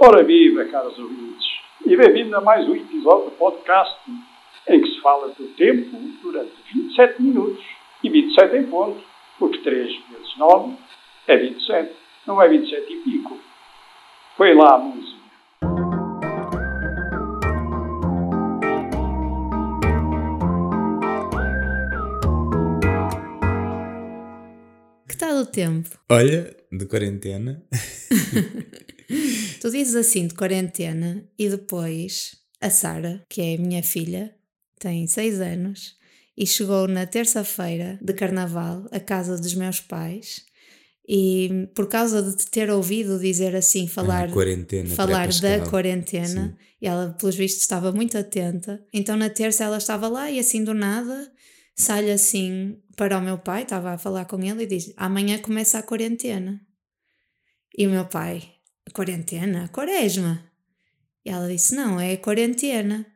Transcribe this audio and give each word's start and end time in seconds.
Ora 0.00 0.22
viva, 0.22 0.64
caros 0.66 0.96
ouvintes, 0.96 1.44
e 1.84 1.96
bem-vindo 1.96 2.36
a 2.36 2.40
mais 2.40 2.68
um 2.68 2.76
episódio 2.76 3.30
do 3.30 3.30
podcast 3.32 3.98
em 4.68 4.80
que 4.80 4.90
se 4.90 5.00
fala 5.00 5.26
do 5.30 5.48
tempo 5.56 5.90
durante 6.22 6.52
27 6.72 7.20
minutos 7.20 7.64
e 8.04 8.08
27 8.08 8.58
em 8.58 8.66
ponto, 8.66 9.02
porque 9.40 9.58
3 9.58 9.88
vezes 9.88 10.38
9 10.38 10.76
é 11.26 11.36
27, 11.38 11.96
não 12.28 12.40
é 12.40 12.48
27 12.48 12.92
e 12.92 12.96
pico. 12.98 13.40
Foi 14.36 14.54
lá 14.54 14.76
a 14.76 14.78
música. 14.78 15.18
Que 25.08 25.16
tal 25.16 25.38
o 25.38 25.46
tempo? 25.46 25.88
Olha, 26.08 26.56
de 26.70 26.86
quarentena. 26.86 27.60
Tu 29.60 29.70
dizes 29.70 29.94
assim 29.94 30.26
de 30.26 30.34
quarentena 30.34 31.24
e 31.38 31.48
depois 31.48 32.36
a 32.60 32.70
Sara, 32.70 33.24
que 33.28 33.40
é 33.40 33.54
a 33.54 33.58
minha 33.58 33.82
filha, 33.82 34.34
tem 34.78 35.06
6 35.06 35.40
anos 35.40 35.96
e 36.36 36.46
chegou 36.46 36.86
na 36.86 37.06
terça-feira 37.06 37.98
de 38.00 38.12
carnaval 38.12 38.86
à 38.92 39.00
casa 39.00 39.36
dos 39.36 39.54
meus 39.54 39.80
pais 39.80 40.44
e 41.08 41.68
por 41.74 41.88
causa 41.88 42.22
de 42.22 42.36
te 42.36 42.50
ter 42.50 42.70
ouvido 42.70 43.18
dizer 43.18 43.56
assim, 43.56 43.88
falar, 43.88 44.28
Ah, 44.28 44.32
quarentena 44.32 44.88
falar 44.90 45.28
da 45.40 45.58
quarentena, 45.70 46.58
e 46.80 46.86
ela 46.86 47.16
pelos 47.18 47.34
vistos 47.34 47.62
estava 47.62 47.90
muito 47.90 48.16
atenta, 48.18 48.84
então 48.92 49.16
na 49.16 49.30
terça 49.30 49.64
ela 49.64 49.78
estava 49.78 50.06
lá 50.06 50.30
e 50.30 50.38
assim 50.38 50.62
do 50.62 50.74
nada 50.74 51.32
sai 51.74 52.10
assim 52.10 52.78
para 52.94 53.16
o 53.18 53.22
meu 53.22 53.38
pai, 53.38 53.62
estava 53.62 53.92
a 53.92 53.98
falar 53.98 54.26
com 54.26 54.40
ele 54.42 54.64
e 54.64 54.66
diz: 54.66 54.92
Amanhã 54.96 55.38
começa 55.38 55.78
a 55.78 55.82
quarentena. 55.82 56.60
E 57.76 57.86
o 57.86 57.90
meu 57.90 58.04
pai: 58.04 58.42
Quarentena? 58.92 59.68
Quaresma. 59.68 60.44
E 61.24 61.30
ela 61.30 61.48
disse: 61.48 61.74
Não, 61.74 62.00
é 62.00 62.16
quarentena. 62.16 63.06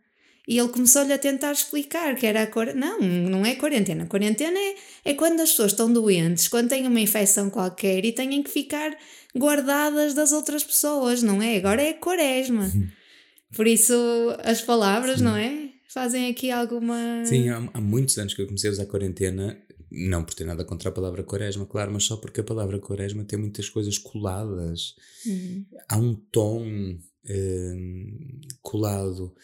E 0.46 0.58
ele 0.58 0.68
começou-lhe 0.68 1.12
a 1.12 1.18
tentar 1.18 1.52
explicar 1.52 2.16
que 2.16 2.26
era 2.26 2.42
a 2.42 2.46
quarentena. 2.46 2.86
Não, 2.86 3.00
não 3.00 3.46
é 3.46 3.54
quarentena. 3.54 4.06
Quarentena 4.06 4.58
é, 4.58 4.74
é 5.04 5.14
quando 5.14 5.40
as 5.40 5.50
pessoas 5.50 5.72
estão 5.72 5.92
doentes, 5.92 6.48
quando 6.48 6.68
têm 6.68 6.86
uma 6.86 7.00
infecção 7.00 7.48
qualquer 7.48 8.04
e 8.04 8.12
têm 8.12 8.42
que 8.42 8.50
ficar 8.50 8.96
guardadas 9.36 10.14
das 10.14 10.32
outras 10.32 10.64
pessoas, 10.64 11.22
não 11.22 11.40
é? 11.40 11.56
Agora 11.56 11.80
é 11.80 11.92
quaresma. 11.92 12.70
Por 13.54 13.66
isso, 13.66 13.94
as 14.42 14.60
palavras, 14.60 15.20
não 15.20 15.36
é? 15.36 15.68
Fazem 15.88 16.28
aqui 16.28 16.50
alguma. 16.50 17.22
Sim, 17.24 17.50
há, 17.50 17.68
há 17.74 17.80
muitos 17.80 18.16
anos 18.18 18.34
que 18.34 18.40
eu 18.40 18.46
comecei 18.46 18.70
a 18.70 18.72
usar 18.72 18.86
quarentena, 18.86 19.61
não 19.92 20.24
por 20.24 20.34
ter 20.34 20.44
nada 20.44 20.64
contra 20.64 20.88
a 20.88 20.92
palavra 20.92 21.22
quaresma, 21.22 21.66
claro, 21.66 21.92
mas 21.92 22.04
só 22.04 22.16
porque 22.16 22.40
a 22.40 22.44
palavra 22.44 22.78
quaresma 22.78 23.24
tem 23.24 23.38
muitas 23.38 23.68
coisas 23.68 23.98
coladas. 23.98 24.94
Hum. 25.26 25.64
Há 25.88 25.96
um 25.98 26.14
tom 26.14 26.64
hum, 27.28 28.40
colado. 28.62 29.34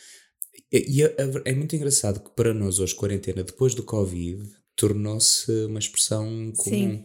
E, 0.73 1.01
e 1.01 1.03
é, 1.03 1.15
é 1.45 1.55
muito 1.55 1.77
engraçado 1.77 2.21
que 2.21 2.31
para 2.31 2.55
nós 2.55 2.79
hoje, 2.79 2.95
quarentena, 2.95 3.45
depois 3.45 3.75
do 3.75 3.83
Covid, 3.83 4.43
tornou-se 4.75 5.51
uma 5.67 5.79
expressão 5.79 6.53
comum. 6.57 7.05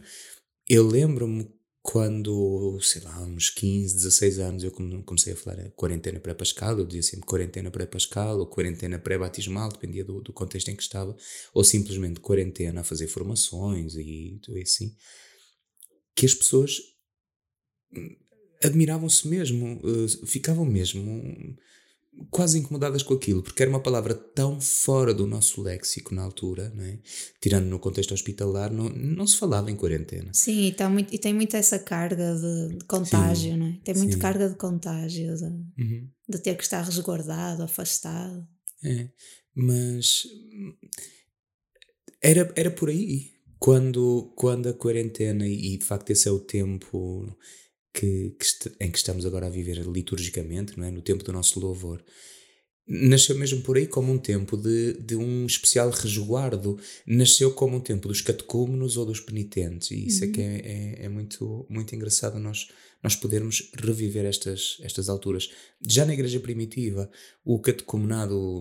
Eu 0.68 0.86
lembro-me 0.86 1.50
quando, 1.86 2.80
sei 2.80 3.02
lá, 3.02 3.20
uns 3.20 3.50
15, 3.50 3.94
16 3.94 4.38
anos, 4.38 4.64
eu 4.64 4.70
come- 4.70 5.02
comecei 5.02 5.34
a 5.34 5.36
falar 5.36 5.60
a 5.60 5.70
quarentena 5.72 6.18
pré-pascal, 6.18 6.78
eu 6.78 6.86
dizia 6.86 7.02
sempre 7.02 7.26
quarentena 7.26 7.70
pré-pascal 7.70 8.38
ou 8.38 8.46
quarentena 8.46 8.98
pré-batismal, 8.98 9.68
dependia 9.68 10.02
do, 10.02 10.22
do 10.22 10.32
contexto 10.32 10.70
em 10.70 10.76
que 10.76 10.82
estava, 10.82 11.14
ou 11.52 11.62
simplesmente 11.62 12.20
quarentena 12.20 12.80
a 12.80 12.84
fazer 12.84 13.06
formações 13.06 13.96
e 13.96 14.38
tudo 14.42 14.58
assim, 14.60 14.96
que 16.16 16.24
as 16.24 16.32
pessoas 16.34 16.78
hum, 17.92 18.16
admiravam-se 18.64 19.28
mesmo, 19.28 19.78
eh, 19.84 20.26
ficavam 20.26 20.64
mesmo 20.64 21.22
quase 22.30 22.58
incomodadas 22.58 23.02
com 23.02 23.14
aquilo, 23.14 23.42
porque 23.42 23.62
era 23.62 23.70
uma 23.70 23.80
palavra 23.80 24.14
tão 24.14 24.60
fora 24.60 25.14
do 25.14 25.26
nosso 25.26 25.62
léxico 25.62 26.14
na 26.14 26.22
altura, 26.22 26.72
não 26.74 26.84
é? 26.84 26.98
tirando 27.40 27.66
no 27.66 27.78
contexto 27.78 28.12
hospitalar, 28.12 28.72
não, 28.72 28.88
não 28.88 29.26
se 29.26 29.36
falava 29.36 29.70
em 29.70 29.76
quarentena. 29.76 30.30
Sim, 30.32 30.66
e, 30.66 30.72
tá 30.72 30.88
muito, 30.88 31.14
e 31.14 31.18
tem 31.18 31.32
muito 31.32 31.56
essa 31.56 31.78
carga 31.78 32.34
de, 32.34 32.78
de 32.78 32.84
contágio, 32.86 33.56
não 33.56 33.66
é? 33.66 33.78
Tem 33.84 33.94
muito 33.94 34.14
sim. 34.14 34.18
carga 34.18 34.48
de 34.48 34.56
contágio, 34.56 35.34
de, 35.36 35.44
Uhum. 35.44 36.08
de 36.28 36.38
ter 36.38 36.56
que 36.56 36.62
estar 36.62 36.82
resguardado, 36.82 37.62
afastado. 37.62 38.46
É, 38.82 39.08
mas 39.54 40.24
era, 42.22 42.52
era 42.56 42.70
por 42.70 42.88
aí. 42.88 43.32
Quando, 43.58 44.32
quando 44.36 44.68
a 44.68 44.74
quarentena, 44.74 45.46
e 45.48 45.78
de 45.78 45.84
facto 45.84 46.10
esse 46.10 46.28
é 46.28 46.30
o 46.30 46.38
tempo 46.38 47.34
que, 47.94 48.36
que 48.38 48.84
em 48.84 48.90
que 48.90 48.98
estamos 48.98 49.24
agora 49.24 49.46
a 49.46 49.50
viver 49.50 49.78
liturgicamente, 49.86 50.76
não 50.76 50.84
é? 50.84 50.90
no 50.90 51.00
tempo 51.00 51.22
do 51.22 51.32
nosso 51.32 51.60
louvor, 51.60 52.04
nasceu 52.86 53.38
mesmo 53.38 53.62
por 53.62 53.76
aí 53.76 53.86
como 53.86 54.12
um 54.12 54.18
tempo 54.18 54.56
de, 54.56 54.94
de 54.94 55.16
um 55.16 55.46
especial 55.46 55.88
resguardo, 55.90 56.78
nasceu 57.06 57.52
como 57.54 57.76
um 57.76 57.80
tempo 57.80 58.08
dos 58.08 58.20
catecúmenos 58.20 58.96
ou 58.96 59.06
dos 59.06 59.20
penitentes, 59.20 59.92
e 59.92 60.06
isso 60.06 60.24
é 60.24 60.26
que 60.26 60.40
é, 60.40 60.56
é, 60.56 61.04
é 61.04 61.08
muito, 61.08 61.64
muito 61.70 61.94
engraçado 61.94 62.38
nós, 62.38 62.68
nós 63.02 63.14
podermos 63.14 63.70
reviver 63.74 64.26
estas, 64.26 64.78
estas 64.82 65.08
alturas. 65.08 65.50
Já 65.80 66.04
na 66.04 66.12
igreja 66.12 66.40
primitiva, 66.40 67.08
o 67.44 67.60
catecumenado 67.60 68.60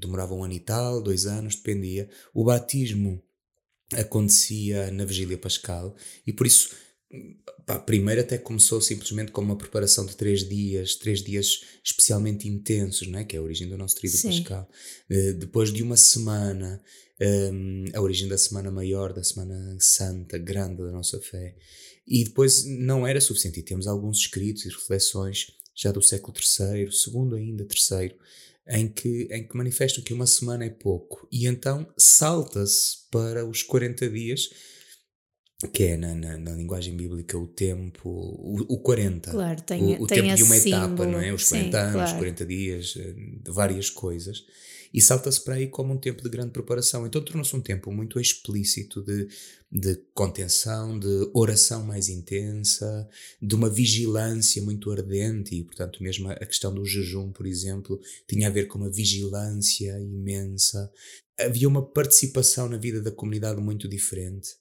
demorava 0.00 0.34
um 0.34 0.42
ano 0.42 0.54
e 0.54 0.60
tal, 0.60 1.00
dois 1.00 1.24
anos, 1.24 1.54
dependia. 1.54 2.10
O 2.34 2.44
batismo 2.44 3.22
acontecia 3.94 4.90
na 4.90 5.04
vigília 5.04 5.38
pascal 5.38 5.94
e 6.26 6.32
por 6.32 6.46
isso 6.46 6.70
pá, 7.66 7.78
primeiro 7.78 8.20
até 8.20 8.38
começou 8.38 8.80
simplesmente 8.80 9.32
com 9.32 9.40
uma 9.40 9.56
preparação 9.56 10.06
de 10.06 10.16
três 10.16 10.48
dias, 10.48 10.94
três 10.94 11.22
dias 11.22 11.62
especialmente 11.82 12.48
intensos, 12.48 13.06
não 13.08 13.18
é? 13.18 13.24
que 13.24 13.36
é 13.36 13.38
a 13.38 13.42
origem 13.42 13.68
do 13.68 13.76
nosso 13.76 13.96
Sim. 14.06 14.28
pascal. 14.28 14.68
Eh, 15.10 15.32
depois 15.32 15.72
de 15.72 15.82
uma 15.82 15.96
semana, 15.96 16.82
hum, 17.20 17.84
a 17.94 18.00
origem 18.00 18.28
da 18.28 18.38
semana 18.38 18.70
maior, 18.70 19.12
da 19.12 19.22
semana 19.22 19.76
santa, 19.78 20.38
grande 20.38 20.82
da 20.82 20.90
nossa 20.90 21.20
fé. 21.20 21.54
E 22.06 22.24
depois 22.24 22.64
não 22.64 23.06
era 23.06 23.20
suficiente, 23.20 23.60
e 23.60 23.62
temos 23.62 23.86
alguns 23.86 24.18
escritos 24.18 24.64
e 24.64 24.68
reflexões 24.68 25.52
já 25.74 25.92
do 25.92 26.02
século 26.02 26.34
III, 26.36 26.90
segundo 26.92 27.36
ainda, 27.36 27.64
terceiro, 27.64 28.16
em 28.68 28.88
que, 28.88 29.28
em 29.30 29.46
que 29.46 29.56
manifestam 29.56 30.02
que 30.04 30.12
uma 30.12 30.26
semana 30.26 30.64
é 30.64 30.70
pouco. 30.70 31.26
E 31.30 31.46
então 31.46 31.86
salta-se 31.96 33.08
para 33.10 33.46
os 33.46 33.62
40 33.62 34.08
dias, 34.10 34.50
que 35.68 35.84
é 35.84 35.96
na, 35.96 36.14
na, 36.14 36.38
na 36.38 36.52
linguagem 36.52 36.96
bíblica 36.96 37.38
o 37.38 37.46
tempo, 37.46 38.08
o, 38.08 38.74
o 38.74 38.78
40. 38.78 39.30
Claro, 39.30 39.62
tem, 39.62 39.82
o, 39.82 40.02
o 40.02 40.06
tem 40.06 40.22
tempo 40.22 40.36
de 40.36 40.42
uma 40.42 40.56
etapa, 40.56 40.88
símbolo. 40.88 41.10
não 41.12 41.20
é? 41.20 41.32
Os 41.32 41.46
Sim, 41.46 41.70
40 41.70 41.78
anos, 41.78 41.94
claro. 41.94 42.16
40 42.16 42.46
dias, 42.46 42.94
eh, 42.96 43.14
várias 43.46 43.90
coisas. 43.90 44.44
E 44.92 45.00
salta-se 45.00 45.42
para 45.42 45.54
aí 45.54 45.68
como 45.68 45.94
um 45.94 45.96
tempo 45.96 46.22
de 46.22 46.28
grande 46.28 46.50
preparação. 46.50 47.06
Então 47.06 47.24
tornou-se 47.24 47.56
um 47.56 47.62
tempo 47.62 47.90
muito 47.90 48.20
explícito 48.20 49.02
de, 49.02 49.26
de 49.70 49.96
contenção, 50.12 50.98
de 50.98 51.30
oração 51.32 51.82
mais 51.82 52.10
intensa, 52.10 53.08
de 53.40 53.54
uma 53.54 53.70
vigilância 53.70 54.60
muito 54.60 54.90
ardente. 54.90 55.54
E, 55.54 55.64
portanto, 55.64 56.02
mesmo 56.02 56.28
a 56.28 56.32
a 56.42 56.46
questão 56.46 56.74
do 56.74 56.84
jejum, 56.84 57.30
por 57.30 57.46
exemplo, 57.46 58.00
tinha 58.28 58.48
a 58.48 58.50
ver 58.50 58.66
com 58.66 58.78
uma 58.78 58.90
vigilância 58.90 59.98
imensa. 59.98 60.90
Havia 61.38 61.68
uma 61.68 61.82
participação 61.82 62.68
na 62.68 62.76
vida 62.76 63.00
da 63.00 63.10
comunidade 63.10 63.60
muito 63.60 63.88
diferente. 63.88 64.56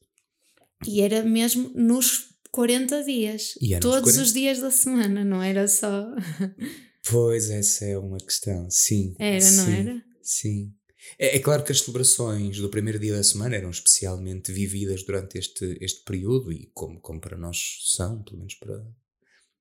E 0.87 1.01
era 1.01 1.23
mesmo 1.23 1.71
nos 1.75 2.31
40 2.51 3.03
dias. 3.03 3.53
E 3.61 3.79
Todos 3.79 4.13
40. 4.13 4.21
os 4.21 4.33
dias 4.33 4.59
da 4.59 4.71
semana, 4.71 5.23
não 5.23 5.41
era 5.41 5.67
só. 5.67 6.07
Pois, 7.09 7.49
essa 7.49 7.85
é 7.85 7.97
uma 7.97 8.19
questão, 8.19 8.69
sim. 8.69 9.15
Era, 9.17 9.43
não 9.51 9.65
sim, 9.65 9.73
era? 9.73 10.03
Sim. 10.21 10.73
É, 11.17 11.37
é 11.37 11.39
claro 11.39 11.63
que 11.63 11.71
as 11.71 11.79
celebrações 11.79 12.59
do 12.59 12.69
primeiro 12.69 12.99
dia 12.99 13.15
da 13.15 13.23
semana 13.23 13.55
eram 13.55 13.71
especialmente 13.71 14.51
vividas 14.51 15.03
durante 15.03 15.37
este, 15.37 15.77
este 15.81 16.03
período, 16.03 16.51
e 16.51 16.67
como, 16.73 16.99
como 17.01 17.19
para 17.19 17.37
nós 17.37 17.57
são, 17.95 18.21
pelo 18.21 18.37
menos 18.37 18.53
para, 18.53 18.85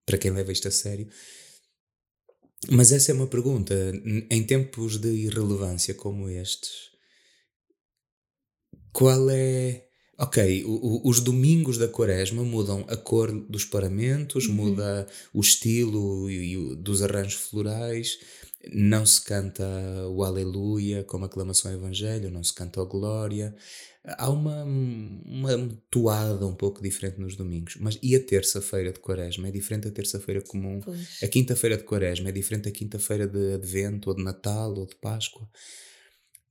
para 0.04 0.19
quem 0.19 0.30
leva 0.32 0.53
isto 0.53 0.69
a 0.69 0.70
sério. 0.70 1.09
Mas 2.71 2.92
essa 2.92 3.10
é 3.10 3.15
uma 3.15 3.27
pergunta. 3.27 3.74
Em 4.30 4.44
tempos 4.44 4.98
de 4.98 5.09
irrelevância 5.09 5.94
como 5.94 6.28
estes, 6.28 6.91
qual 8.92 9.30
é. 9.30 9.86
Ok, 10.22 10.64
o- 10.66 10.70
o- 11.06 11.08
os 11.08 11.18
domingos 11.20 11.78
da 11.78 11.88
quaresma 11.88 12.44
mudam 12.44 12.84
a 12.88 12.96
cor 12.96 13.32
dos 13.32 13.64
paramentos, 13.64 14.46
Uhum. 14.46 14.54
muda 14.54 15.06
o 15.32 15.40
estilo 15.40 16.28
e, 16.30 16.52
e 16.54 16.76
dos 16.76 17.00
arranjos 17.02 17.34
florais, 17.48 18.18
não 18.70 19.06
se 19.06 19.22
canta 19.24 19.64
o 20.10 20.22
Aleluia 20.22 21.02
como 21.04 21.24
aclamação 21.24 21.70
ao 21.70 21.78
Evangelho, 21.78 22.30
não 22.30 22.44
se 22.44 22.52
canta 22.52 22.82
o 22.82 22.86
Glória. 22.86 23.54
Há 24.04 24.28
uma, 24.30 24.62
uma 24.64 25.68
toada 25.90 26.46
um 26.46 26.54
pouco 26.54 26.82
diferente 26.82 27.18
nos 27.18 27.34
domingos. 27.36 27.76
Mas 27.80 27.98
e 28.02 28.14
a 28.14 28.20
terça-feira 28.22 28.92
de 28.92 28.98
quaresma? 29.00 29.48
É 29.48 29.50
diferente 29.50 29.84
da 29.84 29.90
terça-feira 29.90 30.42
comum. 30.42 30.80
Pois. 30.84 31.18
A 31.22 31.28
quinta-feira 31.28 31.76
de 31.78 31.84
quaresma 31.84 32.28
é 32.28 32.32
diferente 32.32 32.64
da 32.64 32.70
quinta-feira 32.70 33.26
de 33.26 33.54
advento, 33.54 34.10
ou 34.10 34.16
de 34.16 34.22
Natal, 34.22 34.74
ou 34.74 34.84
de 34.86 34.96
Páscoa. 34.96 35.48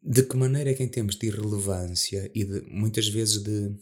De 0.02 0.24
que 0.24 0.38
maneira 0.38 0.72
é 0.72 0.74
que 0.74 0.84
em 0.84 0.88
tempos 0.88 1.16
de 1.16 1.28
irrelevância 1.28 2.32
e 2.34 2.44
de, 2.44 2.62
muitas 2.62 3.08
vezes 3.08 3.44
de, 3.44 3.76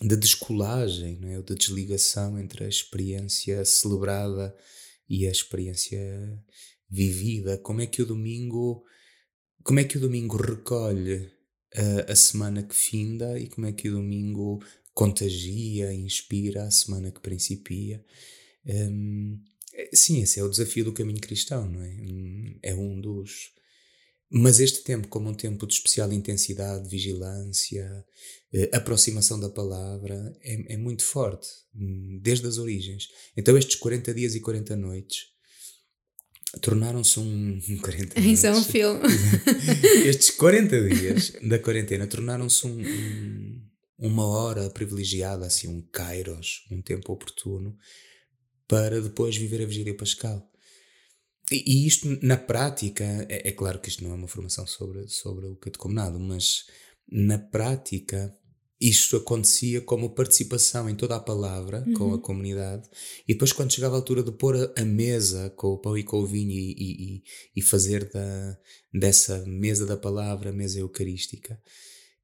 de 0.00 0.16
descolagem, 0.16 1.18
não 1.20 1.28
é? 1.28 1.36
ou 1.36 1.42
de 1.42 1.54
desligação 1.54 2.38
entre 2.38 2.64
a 2.64 2.68
experiência 2.68 3.64
celebrada 3.64 4.54
e 5.08 5.26
a 5.26 5.30
experiência 5.30 6.00
vivida. 6.88 7.58
Como 7.58 7.80
é 7.80 7.86
que 7.86 8.02
o 8.02 8.06
domingo, 8.06 8.84
como 9.62 9.80
é 9.80 9.84
que 9.84 9.98
o 9.98 10.00
domingo 10.00 10.36
recolhe 10.36 11.30
a, 11.74 12.12
a 12.12 12.16
semana 12.16 12.62
que 12.62 12.74
finda 12.74 13.38
e 13.38 13.48
como 13.48 13.66
é 13.66 13.72
que 13.72 13.88
o 13.88 13.92
domingo 13.92 14.60
contagia, 14.92 15.92
inspira 15.94 16.64
a 16.64 16.70
semana 16.70 17.10
que 17.10 17.20
principia. 17.20 18.04
Um, 18.66 19.42
sim, 19.94 20.20
esse 20.22 20.40
é 20.40 20.44
o 20.44 20.48
desafio 20.48 20.84
do 20.84 20.92
caminho 20.92 21.20
cristão, 21.20 21.66
não 21.66 21.82
é? 21.82 21.88
Hum, 21.88 22.58
é 22.62 22.74
um 22.74 23.00
dos. 23.00 23.52
Mas 24.32 24.60
este 24.60 24.84
tempo, 24.84 25.08
como 25.08 25.28
um 25.28 25.34
tempo 25.34 25.66
de 25.66 25.74
especial 25.74 26.12
intensidade, 26.12 26.88
vigilância, 26.88 28.04
eh, 28.52 28.70
aproximação 28.72 29.40
da 29.40 29.48
palavra, 29.48 30.36
é, 30.40 30.74
é, 30.74 30.76
muito 30.76 31.02
forte, 31.02 31.48
hum, 31.74 32.20
desde 32.22 32.46
as 32.46 32.56
origens. 32.56 33.08
Então, 33.36 33.58
estes 33.58 33.74
40 33.74 34.14
dias 34.14 34.36
e 34.36 34.40
40 34.40 34.76
noites 34.76 35.30
tornaram-se 36.60 37.18
um. 37.18 37.60
40 37.82 38.20
Isso 38.20 38.46
é 38.46 38.52
um 38.52 38.62
filme. 38.62 39.00
estes 40.06 40.30
40 40.30 40.88
dias 40.88 41.32
da 41.42 41.58
quarentena 41.58 42.06
tornaram-se 42.06 42.66
um, 42.66 42.80
um, 42.80 43.62
uma 43.98 44.26
hora 44.26 44.70
privilegiada, 44.70 45.46
assim, 45.46 45.68
um 45.68 45.82
kairos, 45.92 46.66
um 46.70 46.80
tempo 46.80 47.12
oportuno, 47.12 47.76
para 48.68 49.00
depois 49.00 49.36
viver 49.36 49.62
a 49.62 49.66
vigília 49.66 49.96
pascal. 49.96 50.49
E, 51.50 51.86
isto, 51.86 52.06
na 52.22 52.36
prática, 52.36 53.04
é, 53.28 53.48
é, 53.48 53.52
claro 53.52 53.80
que 53.80 53.88
isto 53.88 54.04
não 54.04 54.12
é 54.12 54.14
uma 54.14 54.28
formação 54.28 54.66
sobre, 54.66 55.08
sobre 55.08 55.46
o 55.46 55.56
catecumenado, 55.56 56.18
mas 56.18 56.66
na 57.10 57.38
prática 57.38 58.34
isto 58.80 59.16
acontecia 59.16 59.80
como 59.82 60.14
participação 60.14 60.88
em 60.88 60.94
toda 60.94 61.14
a 61.16 61.20
palavra 61.20 61.84
uhum. 61.86 61.94
com 61.94 62.04
a 62.04 62.12
uhum. 62.12 62.20
comunidade 62.20 62.88
e 63.28 63.34
depois 63.34 63.52
quando 63.52 63.74
chegava 63.74 63.94
a 63.94 63.98
altura 63.98 64.22
de 64.22 64.32
pôr 64.32 64.56
a, 64.56 64.80
a 64.80 64.84
mesa 64.84 65.50
com 65.50 65.68
o 65.68 65.78
pão 65.78 65.98
e 65.98 66.02
com 66.02 66.20
o 66.20 66.26
vinho 66.26 66.52
e, 66.52 66.74
e, 66.78 67.22
e 67.56 67.60
fazer 67.60 68.08
da, 68.10 68.58
dessa 68.94 69.44
mesa 69.46 69.84
da 69.84 69.98
palavra 69.98 70.50
mesa 70.50 70.78
eucarística 70.78 71.60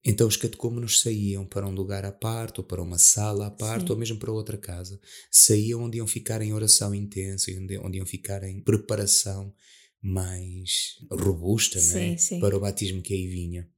então 0.06 0.28
os 0.28 0.36
catecúmenos 0.36 1.00
saíam 1.00 1.44
para 1.44 1.66
um 1.66 1.72
lugar 1.72 2.04
à 2.04 2.12
parte, 2.12 2.60
ou 2.60 2.64
para 2.64 2.80
uma 2.80 2.96
sala 2.96 3.48
à 3.48 3.50
parte, 3.50 3.86
sim. 3.86 3.92
ou 3.92 3.98
mesmo 3.98 4.18
para 4.18 4.30
outra 4.30 4.56
casa. 4.56 5.00
Saíam 5.30 5.82
onde 5.82 5.98
iam 5.98 6.06
ficar 6.06 6.40
em 6.40 6.52
oração 6.52 6.94
intensa, 6.94 7.50
onde, 7.50 7.76
onde 7.78 7.98
iam 7.98 8.06
ficar 8.06 8.44
em 8.44 8.60
preparação 8.60 9.52
mais 10.00 10.98
robusta 11.10 11.80
sim, 11.80 12.10
né? 12.10 12.16
sim. 12.16 12.38
para 12.38 12.56
o 12.56 12.60
batismo 12.60 13.02
que 13.02 13.12
aí 13.12 13.26
vinha. 13.26 13.68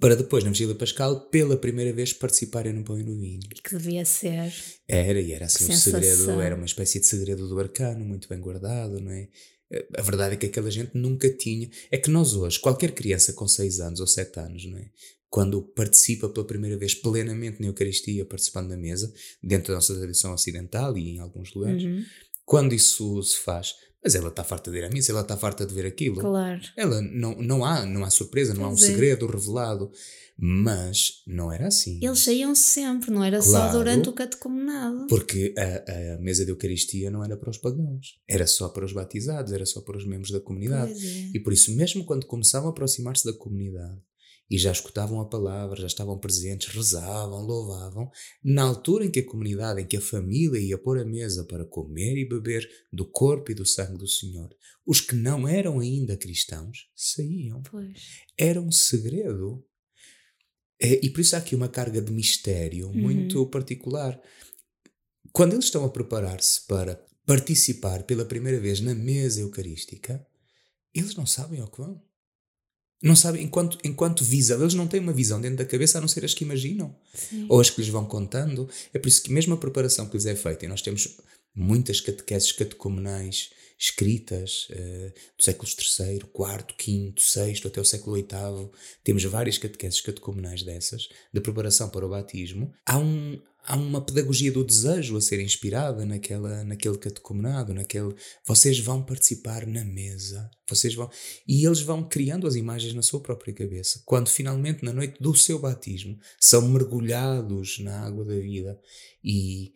Para 0.00 0.16
depois, 0.16 0.42
na 0.42 0.50
Vigília 0.50 0.74
Pascal, 0.74 1.28
pela 1.28 1.56
primeira 1.56 1.92
vez 1.92 2.12
participarem 2.12 2.72
no 2.72 2.82
pão 2.82 2.98
e 2.98 3.02
no 3.02 3.18
vinho. 3.18 3.40
E 3.54 3.60
que 3.60 3.76
devia 3.76 4.04
ser. 4.04 4.52
Era, 4.88 5.20
e 5.20 5.32
era 5.32 5.46
assim 5.46 5.70
um 5.70 5.76
segredo, 5.76 6.40
era 6.40 6.54
uma 6.54 6.64
espécie 6.64 7.00
de 7.00 7.06
segredo 7.06 7.46
do 7.46 7.58
arcano, 7.58 8.04
muito 8.04 8.28
bem 8.28 8.40
guardado, 8.40 9.00
não 9.00 9.10
é? 9.10 9.28
A 9.98 10.02
verdade 10.02 10.34
é 10.34 10.36
que 10.36 10.46
aquela 10.46 10.70
gente 10.70 10.92
nunca 10.94 11.28
tinha. 11.28 11.68
É 11.90 11.98
que 11.98 12.08
nós 12.08 12.34
hoje, 12.34 12.58
qualquer 12.58 12.92
criança 12.92 13.32
com 13.32 13.48
6 13.48 13.80
anos 13.80 14.00
ou 14.00 14.06
7 14.06 14.38
anos, 14.38 14.64
não 14.64 14.78
é? 14.78 14.90
Quando 15.28 15.62
participa 15.62 16.28
pela 16.28 16.46
primeira 16.46 16.76
vez 16.76 16.94
plenamente 16.94 17.60
na 17.60 17.66
Eucaristia, 17.66 18.24
participando 18.24 18.68
da 18.68 18.76
mesa, 18.76 19.12
dentro 19.42 19.68
da 19.68 19.74
nossa 19.74 19.94
tradição 19.94 20.32
ocidental 20.32 20.96
e 20.96 21.16
em 21.16 21.18
alguns 21.18 21.52
lugares, 21.54 21.84
uhum. 21.84 22.04
quando 22.44 22.74
isso 22.74 23.22
se 23.22 23.38
faz, 23.38 23.74
mas 24.02 24.14
ela 24.14 24.28
está 24.28 24.44
farta 24.44 24.70
de 24.70 24.78
ir 24.78 24.84
à 24.84 24.88
missa, 24.88 25.10
ela 25.10 25.22
está 25.22 25.36
farta 25.36 25.66
de 25.66 25.74
ver 25.74 25.84
aquilo. 25.84 26.20
Claro. 26.20 26.60
Ela 26.76 27.02
não, 27.02 27.34
não 27.36 27.64
há, 27.64 27.84
não 27.84 28.04
há 28.04 28.10
surpresa, 28.10 28.54
não 28.54 28.64
há 28.64 28.68
um 28.68 28.76
segredo 28.76 29.26
revelado. 29.26 29.90
Mas 30.38 31.22
não 31.26 31.50
era 31.50 31.68
assim. 31.68 31.98
Eles 32.02 32.18
saíam 32.18 32.54
sempre, 32.54 33.10
não 33.10 33.24
era 33.24 33.40
claro, 33.40 33.72
só 33.72 33.78
durante 33.78 34.08
o 34.10 34.12
catecumenado. 34.12 35.06
Porque 35.06 35.54
a, 35.56 36.14
a, 36.14 36.18
mesa 36.18 36.44
de 36.44 36.50
Eucaristia 36.50 37.10
não 37.10 37.24
era 37.24 37.38
para 37.38 37.48
os 37.48 37.56
pagãos, 37.56 38.20
era 38.28 38.46
só 38.46 38.68
para 38.68 38.84
os 38.84 38.92
batizados, 38.92 39.50
era 39.50 39.64
só 39.64 39.80
para 39.80 39.96
os 39.96 40.06
membros 40.06 40.30
da 40.30 40.38
comunidade. 40.38 40.92
É. 40.92 41.30
E 41.34 41.40
por 41.40 41.54
isso, 41.54 41.74
mesmo 41.74 42.04
quando 42.04 42.26
começavam 42.26 42.68
a 42.68 42.70
aproximar-se 42.70 43.24
da 43.24 43.32
comunidade, 43.32 43.98
e 44.50 44.56
já 44.56 44.70
escutavam 44.70 45.20
a 45.20 45.28
palavra, 45.28 45.80
já 45.80 45.86
estavam 45.86 46.18
presentes, 46.18 46.72
rezavam, 46.72 47.42
louvavam, 47.42 48.10
na 48.42 48.62
altura 48.62 49.04
em 49.04 49.10
que 49.10 49.20
a 49.20 49.26
comunidade, 49.26 49.80
em 49.80 49.86
que 49.86 49.96
a 49.96 50.00
família 50.00 50.60
ia 50.60 50.78
pôr 50.78 50.98
a 50.98 51.04
mesa 51.04 51.44
para 51.44 51.64
comer 51.64 52.16
e 52.16 52.28
beber 52.28 52.68
do 52.92 53.04
corpo 53.04 53.50
e 53.50 53.54
do 53.54 53.66
sangue 53.66 53.98
do 53.98 54.06
Senhor, 54.06 54.48
os 54.86 55.00
que 55.00 55.16
não 55.16 55.48
eram 55.48 55.80
ainda 55.80 56.16
cristãos 56.16 56.88
saíam. 56.94 57.60
Pois. 57.62 58.20
Era 58.38 58.60
um 58.60 58.70
segredo. 58.70 59.64
É, 60.80 61.04
e 61.04 61.10
por 61.10 61.20
isso 61.20 61.34
há 61.34 61.38
aqui 61.38 61.56
uma 61.56 61.68
carga 61.68 62.00
de 62.00 62.12
mistério 62.12 62.86
uhum. 62.88 62.94
muito 62.94 63.44
particular. 63.46 64.20
Quando 65.32 65.54
eles 65.54 65.64
estão 65.64 65.84
a 65.84 65.90
preparar-se 65.90 66.66
para 66.66 67.04
participar 67.26 68.04
pela 68.04 68.24
primeira 68.24 68.60
vez 68.60 68.80
na 68.80 68.94
mesa 68.94 69.40
eucarística, 69.40 70.24
eles 70.94 71.16
não 71.16 71.26
sabem 71.26 71.60
ao 71.60 71.68
que 71.68 71.78
vão. 71.78 72.05
Não 73.02 73.14
sabem, 73.14 73.44
enquanto, 73.44 73.78
enquanto 73.84 74.24
visão, 74.24 74.60
eles 74.60 74.74
não 74.74 74.86
têm 74.86 75.00
uma 75.00 75.12
visão 75.12 75.40
dentro 75.40 75.58
da 75.58 75.64
cabeça 75.64 75.98
a 75.98 76.00
não 76.00 76.08
ser 76.08 76.24
as 76.24 76.32
que 76.32 76.44
imaginam. 76.44 76.94
Sim. 77.14 77.46
Ou 77.48 77.60
as 77.60 77.68
que 77.68 77.80
lhes 77.80 77.90
vão 77.90 78.06
contando. 78.06 78.68
É 78.92 78.98
por 78.98 79.08
isso 79.08 79.22
que 79.22 79.32
mesmo 79.32 79.54
a 79.54 79.58
preparação 79.58 80.06
que 80.06 80.16
lhes 80.16 80.26
é 80.26 80.34
feita, 80.34 80.64
e 80.64 80.68
nós 80.68 80.82
temos 80.82 81.16
muitas 81.54 82.00
catequeses 82.00 82.52
catecumenais 82.52 83.50
escritas 83.78 84.68
uh, 84.70 85.12
do 85.36 85.42
séculos 85.42 85.76
III, 86.00 86.16
IV, 86.16 87.12
V, 87.14 87.14
VI 87.34 87.62
até 87.66 87.80
o 87.80 87.84
século 87.84 88.16
VIII. 88.16 88.70
Temos 89.04 89.24
várias 89.24 89.58
catequeses 89.58 90.00
catecumenais 90.00 90.62
dessas, 90.62 91.08
de 91.32 91.40
preparação 91.40 91.90
para 91.90 92.06
o 92.06 92.08
batismo. 92.08 92.72
Há 92.86 92.98
um, 92.98 93.40
há 93.66 93.76
uma 93.76 94.00
pedagogia 94.00 94.52
do 94.52 94.64
desejo 94.64 95.16
a 95.16 95.20
ser 95.20 95.40
inspirada 95.40 96.06
naquela, 96.06 96.62
naquele 96.64 96.96
catecumenado, 96.96 97.74
naquele. 97.74 98.14
Vocês 98.46 98.78
vão 98.78 99.02
participar 99.02 99.66
na 99.66 99.84
mesa, 99.84 100.48
vocês 100.68 100.94
vão. 100.94 101.10
E 101.46 101.66
eles 101.66 101.80
vão 101.80 102.08
criando 102.08 102.46
as 102.46 102.54
imagens 102.54 102.94
na 102.94 103.02
sua 103.02 103.20
própria 103.20 103.52
cabeça. 103.52 104.00
Quando 104.06 104.28
finalmente, 104.28 104.84
na 104.84 104.92
noite 104.92 105.20
do 105.20 105.34
seu 105.34 105.58
batismo, 105.58 106.18
são 106.40 106.62
mergulhados 106.68 107.80
na 107.80 108.06
água 108.06 108.24
da 108.24 108.38
vida 108.38 108.80
e 109.22 109.74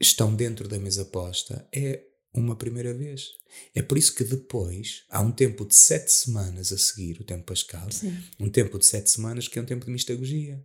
estão 0.00 0.34
dentro 0.34 0.68
da 0.68 0.78
mesa 0.78 1.04
posta, 1.04 1.68
é 1.74 2.04
uma 2.34 2.56
primeira 2.56 2.94
vez. 2.94 3.28
É 3.74 3.82
por 3.82 3.98
isso 3.98 4.14
que 4.14 4.24
depois 4.24 5.04
há 5.10 5.20
um 5.20 5.32
tempo 5.32 5.66
de 5.66 5.74
sete 5.74 6.10
semanas 6.10 6.72
a 6.72 6.78
seguir, 6.78 7.20
o 7.20 7.24
tempo 7.24 7.44
pascal, 7.44 7.90
Sim. 7.90 8.16
um 8.40 8.48
tempo 8.48 8.78
de 8.78 8.86
sete 8.86 9.10
semanas 9.10 9.48
que 9.48 9.58
é 9.58 9.62
um 9.62 9.66
tempo 9.66 9.84
de 9.84 9.92
mistagogia 9.92 10.64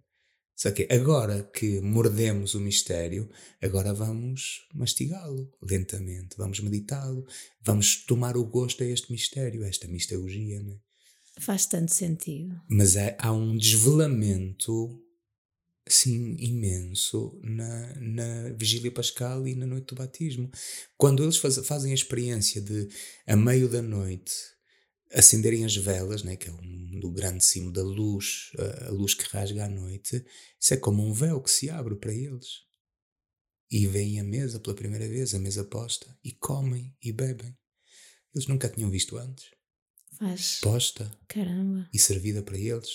só 0.57 0.71
que 0.71 0.87
agora 0.89 1.43
que 1.53 1.79
mordemos 1.81 2.55
o 2.55 2.59
mistério, 2.59 3.29
agora 3.61 3.93
vamos 3.93 4.67
mastigá-lo 4.73 5.53
lentamente, 5.61 6.35
vamos 6.35 6.59
meditá-lo, 6.61 7.27
vamos 7.61 8.03
tomar 8.07 8.35
o 8.35 8.43
gosto 8.43 8.83
a 8.83 8.87
este 8.87 9.11
mistério, 9.11 9.63
a 9.63 9.67
esta 9.67 9.87
mistagogia. 9.87 10.59
Né? 10.63 10.79
Faz 11.39 11.67
tanto 11.67 11.93
sentido. 11.93 12.59
Mas 12.67 12.95
é, 12.95 13.15
há 13.19 13.31
um 13.31 13.55
desvelamento 13.55 14.99
assim 15.85 16.35
imenso 16.39 17.39
na, 17.43 17.93
na 18.01 18.49
vigília 18.53 18.91
pascal 18.91 19.47
e 19.47 19.53
na 19.53 19.67
noite 19.67 19.93
do 19.93 19.95
batismo. 19.95 20.49
Quando 20.97 21.21
eles 21.21 21.37
faz, 21.37 21.55
fazem 21.67 21.91
a 21.91 21.95
experiência 21.95 22.59
de, 22.59 22.89
a 23.27 23.35
meio 23.35 23.69
da 23.69 23.83
noite, 23.83 24.33
acenderem 25.11 25.65
as 25.65 25.75
velas, 25.75 26.23
né, 26.23 26.35
que 26.35 26.49
é 26.49 26.51
um 26.51 26.99
do 26.99 27.11
grande 27.11 27.43
símbolo 27.43 27.73
da 27.73 27.83
luz, 27.83 28.51
a 28.87 28.89
luz 28.89 29.13
que 29.13 29.23
rasga 29.25 29.65
à 29.65 29.69
noite, 29.69 30.25
isso 30.59 30.73
é 30.73 30.77
como 30.77 31.05
um 31.05 31.13
véu 31.13 31.41
que 31.41 31.51
se 31.51 31.69
abre 31.69 31.95
para 31.95 32.13
eles. 32.13 32.65
E 33.69 33.85
vêm 33.85 34.19
à 34.19 34.23
mesa 34.23 34.59
pela 34.59 34.75
primeira 34.75 35.07
vez, 35.07 35.35
a 35.35 35.39
mesa 35.39 35.63
posta, 35.63 36.17
e 36.23 36.31
comem 36.31 36.95
e 37.03 37.11
bebem. 37.11 37.55
Eles 38.33 38.47
nunca 38.47 38.69
tinham 38.69 38.89
visto 38.89 39.17
antes. 39.17 39.51
Faz. 40.17 40.59
Posta. 40.61 41.11
Caramba. 41.27 41.89
E 41.93 41.99
servida 41.99 42.41
para 42.41 42.57
eles. 42.57 42.89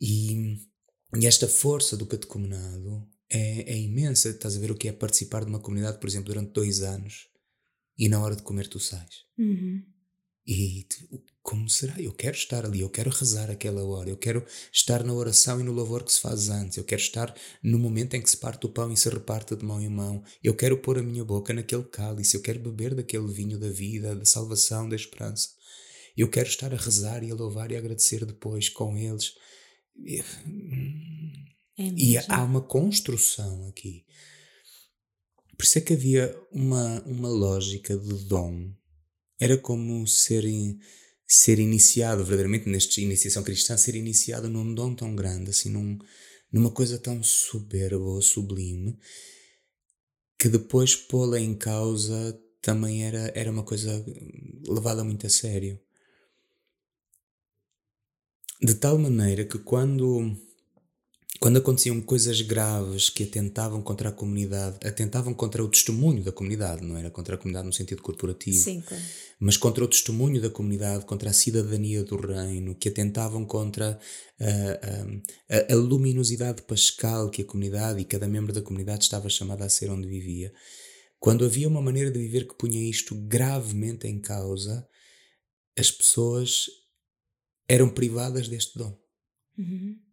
E, 0.00 0.58
e 1.16 1.26
esta 1.26 1.46
força 1.46 1.96
do 1.96 2.06
catecumenado 2.06 3.06
é, 3.28 3.72
é 3.72 3.78
imensa. 3.78 4.30
Estás 4.30 4.56
a 4.56 4.60
ver 4.60 4.70
o 4.70 4.76
que 4.76 4.88
é 4.88 4.92
participar 4.92 5.44
de 5.44 5.50
uma 5.50 5.60
comunidade, 5.60 5.98
por 6.00 6.08
exemplo, 6.08 6.32
durante 6.32 6.52
dois 6.52 6.80
anos 6.80 7.28
e 7.98 8.08
na 8.08 8.22
hora 8.22 8.34
de 8.34 8.42
comer 8.42 8.68
tu 8.68 8.80
sais. 8.80 9.24
Uhum. 9.38 9.84
E 10.46 10.86
como 11.42 11.68
será? 11.68 12.00
Eu 12.00 12.12
quero 12.12 12.36
estar 12.36 12.64
ali, 12.64 12.80
eu 12.80 12.90
quero 12.90 13.10
rezar 13.10 13.50
aquela 13.50 13.84
hora, 13.84 14.10
eu 14.10 14.16
quero 14.16 14.44
estar 14.72 15.04
na 15.04 15.12
oração 15.12 15.60
e 15.60 15.62
no 15.62 15.72
louvor 15.72 16.04
que 16.04 16.12
se 16.12 16.20
faz 16.20 16.48
antes, 16.48 16.76
eu 16.76 16.84
quero 16.84 17.00
estar 17.00 17.34
no 17.62 17.78
momento 17.78 18.14
em 18.14 18.22
que 18.22 18.30
se 18.30 18.36
parte 18.36 18.66
o 18.66 18.68
pão 18.68 18.92
e 18.92 18.96
se 18.96 19.08
reparte 19.08 19.54
de 19.54 19.64
mão 19.64 19.80
em 19.80 19.88
mão, 19.88 20.24
eu 20.42 20.54
quero 20.54 20.78
pôr 20.78 20.98
a 20.98 21.02
minha 21.02 21.24
boca 21.24 21.52
naquele 21.52 21.84
cálice, 21.84 22.36
eu 22.36 22.42
quero 22.42 22.58
beber 22.58 22.94
daquele 22.94 23.26
vinho 23.26 23.58
da 23.58 23.68
vida, 23.68 24.14
da 24.14 24.24
salvação, 24.24 24.88
da 24.88 24.96
esperança. 24.96 25.48
Eu 26.16 26.28
quero 26.28 26.48
estar 26.48 26.72
a 26.72 26.76
rezar 26.76 27.22
e 27.22 27.30
a 27.30 27.34
louvar 27.34 27.70
e 27.70 27.76
a 27.76 27.78
agradecer 27.78 28.24
depois 28.24 28.68
com 28.68 28.96
eles. 28.96 29.32
É 30.06 30.22
e 31.78 32.18
há 32.28 32.44
uma 32.44 32.60
construção 32.60 33.66
aqui. 33.68 34.04
Por 35.56 35.64
isso 35.64 35.78
é 35.78 35.80
que 35.80 35.94
havia 35.94 36.36
uma, 36.50 37.00
uma 37.02 37.28
lógica 37.28 37.96
de 37.96 38.24
dom 38.24 38.72
era 39.42 39.58
como 39.58 40.06
ser, 40.06 40.44
ser 41.26 41.58
iniciado 41.58 42.22
verdadeiramente 42.22 42.68
nesta 42.68 43.00
iniciação 43.00 43.42
cristã, 43.42 43.76
ser 43.76 43.96
iniciado 43.96 44.48
num 44.48 44.72
dom 44.72 44.94
tão 44.94 45.16
grande, 45.16 45.50
assim, 45.50 45.68
num, 45.68 45.98
numa 46.52 46.70
coisa 46.70 46.96
tão 46.96 47.20
soberba 47.24 48.04
ou 48.04 48.22
sublime, 48.22 48.96
que 50.38 50.48
depois 50.48 50.94
pô-la 50.94 51.40
em 51.40 51.56
causa 51.56 52.40
também 52.60 53.04
era, 53.04 53.32
era 53.34 53.50
uma 53.50 53.64
coisa 53.64 54.04
levada 54.64 55.02
muito 55.02 55.26
a 55.26 55.30
sério. 55.30 55.76
De 58.60 58.76
tal 58.76 58.96
maneira 58.96 59.44
que 59.44 59.58
quando 59.58 60.36
quando 61.42 61.56
aconteciam 61.56 62.00
coisas 62.00 62.40
graves 62.40 63.10
que 63.10 63.24
atentavam 63.24 63.82
contra 63.82 64.10
a 64.10 64.12
comunidade, 64.12 64.86
atentavam 64.86 65.34
contra 65.34 65.64
o 65.64 65.68
testemunho 65.68 66.22
da 66.22 66.30
comunidade, 66.30 66.84
não 66.86 66.96
era 66.96 67.10
contra 67.10 67.34
a 67.34 67.38
comunidade 67.38 67.66
no 67.66 67.72
sentido 67.72 68.00
corporativo, 68.00 68.56
Sim, 68.56 68.80
claro. 68.80 69.02
mas 69.40 69.56
contra 69.56 69.82
o 69.82 69.88
testemunho 69.88 70.40
da 70.40 70.48
comunidade, 70.48 71.04
contra 71.04 71.30
a 71.30 71.32
cidadania 71.32 72.04
do 72.04 72.14
reino, 72.16 72.76
que 72.76 72.88
atentavam 72.88 73.44
contra 73.44 73.98
a, 74.38 75.56
a, 75.56 75.72
a, 75.72 75.74
luminosidade 75.74 76.62
pascal 76.62 77.28
que 77.28 77.42
a 77.42 77.44
comunidade 77.44 78.00
e 78.00 78.04
cada 78.04 78.28
membro 78.28 78.52
da 78.52 78.62
comunidade 78.62 79.02
estava 79.02 79.28
chamada 79.28 79.64
a 79.64 79.68
ser 79.68 79.90
onde 79.90 80.06
vivia. 80.06 80.52
Quando 81.18 81.44
havia 81.44 81.66
uma 81.66 81.82
maneira 81.82 82.12
de 82.12 82.20
viver 82.20 82.46
que 82.46 82.56
punha 82.56 82.88
isto 82.88 83.16
gravemente 83.16 84.06
em 84.06 84.20
causa, 84.20 84.86
as 85.76 85.90
pessoas 85.90 86.66
eram 87.68 87.88
privadas 87.88 88.46
deste 88.46 88.78
dom. 88.78 88.96
Uhum. 89.58 90.11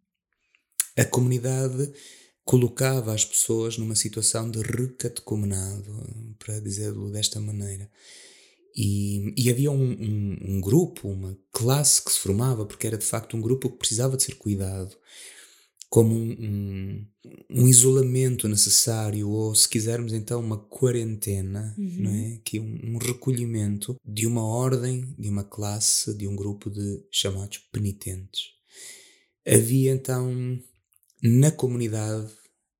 A 1.00 1.06
comunidade 1.06 1.94
colocava 2.44 3.14
as 3.14 3.24
pessoas 3.24 3.78
numa 3.78 3.96
situação 3.96 4.52
de 4.52 4.60
recatecumenado, 4.60 6.36
para 6.38 6.60
dizê-lo 6.60 7.10
desta 7.10 7.40
maneira. 7.40 7.90
E, 8.76 9.34
e 9.38 9.50
havia 9.50 9.72
um, 9.72 9.92
um, 9.92 10.38
um, 10.56 10.62
grupo, 10.62 11.08
uma 11.08 11.38
classe 11.54 12.04
que 12.04 12.12
se 12.12 12.20
formava, 12.20 12.66
porque 12.66 12.86
era 12.86 12.98
de 12.98 13.06
facto 13.06 13.38
um 13.38 13.42
grupo 13.42 13.70
que 13.70 13.78
precisava 13.78 14.18
de 14.18 14.24
ser 14.24 14.36
cuidado, 14.36 14.98
como 15.90 16.14
um, 16.14 17.06
um 17.50 17.68
isolamento 17.68 18.48
necessário, 18.50 19.30
ou 19.30 19.56
se 19.56 19.70
quisermos 19.70 20.12
então 20.12 20.42
uma 20.42 20.58
quarentena, 20.58 21.74
uhum. 21.78 21.96
não 22.00 22.12
é? 22.12 22.40
que 22.44 22.60
um, 22.60 22.98
recolhimento 22.98 23.96
de 24.06 24.28
uma 24.28 24.44
ordem, 24.44 25.16
de 25.18 25.30
uma 25.30 25.46
classe, 25.46 26.14
de 26.14 26.28
um 26.28 26.36
grupo 26.36 26.70
de 26.70 27.04
chamados 27.10 27.60
penitentes. 27.72 28.50
Havia 29.48 29.92
então 29.92 30.62
na 31.22 31.52
comunidade 31.52 32.32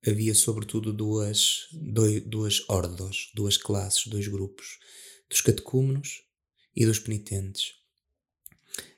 havia 0.06 0.34
sobretudo 0.34 0.94
duas, 0.94 1.68
dois, 1.72 2.22
duas 2.24 2.64
ordos, 2.70 3.30
duas 3.34 3.58
classes, 3.58 4.06
dois 4.06 4.26
grupos, 4.28 4.78
dos 5.28 5.42
catecúmenos 5.42 6.22
e 6.74 6.86
dos 6.86 6.98
penitentes, 6.98 7.74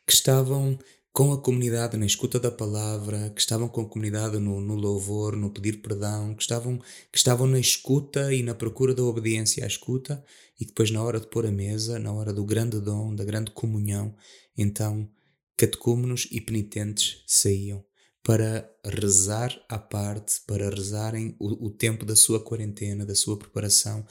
que 0.06 0.12
estavam 0.12 0.78
com 1.12 1.32
a 1.32 1.42
comunidade 1.42 1.96
na 1.96 2.06
escuta 2.06 2.38
da 2.38 2.52
palavra, 2.52 3.30
que 3.30 3.40
estavam 3.40 3.68
com 3.68 3.80
a 3.80 3.88
comunidade 3.88 4.38
no, 4.38 4.60
no 4.60 4.76
louvor, 4.76 5.36
no 5.36 5.50
pedir 5.50 5.82
perdão, 5.82 6.34
que 6.34 6.42
estavam, 6.42 6.78
que 7.10 7.18
estavam 7.18 7.48
na 7.48 7.58
escuta 7.58 8.32
e 8.32 8.42
na 8.44 8.54
procura 8.54 8.94
da 8.94 9.02
obediência 9.02 9.64
à 9.64 9.66
escuta, 9.66 10.24
e 10.58 10.64
depois 10.64 10.90
na 10.90 11.02
hora 11.02 11.18
de 11.18 11.26
pôr 11.26 11.44
a 11.46 11.50
mesa, 11.50 11.98
na 11.98 12.12
hora 12.12 12.32
do 12.32 12.44
grande 12.44 12.80
dom, 12.80 13.12
da 13.14 13.24
grande 13.24 13.50
comunhão, 13.50 14.14
então 14.56 15.10
catecúmenos 15.56 16.28
e 16.30 16.40
penitentes 16.40 17.22
saíam 17.26 17.84
para 18.22 18.70
rezar 18.84 19.52
à 19.68 19.78
parte, 19.78 20.40
para 20.46 20.70
rezarem 20.70 21.34
o, 21.38 21.66
o 21.66 21.70
tempo 21.70 22.04
da 22.04 22.14
sua 22.14 22.42
quarentena, 22.42 23.04
da 23.04 23.14
sua 23.14 23.38
preparação. 23.38 24.06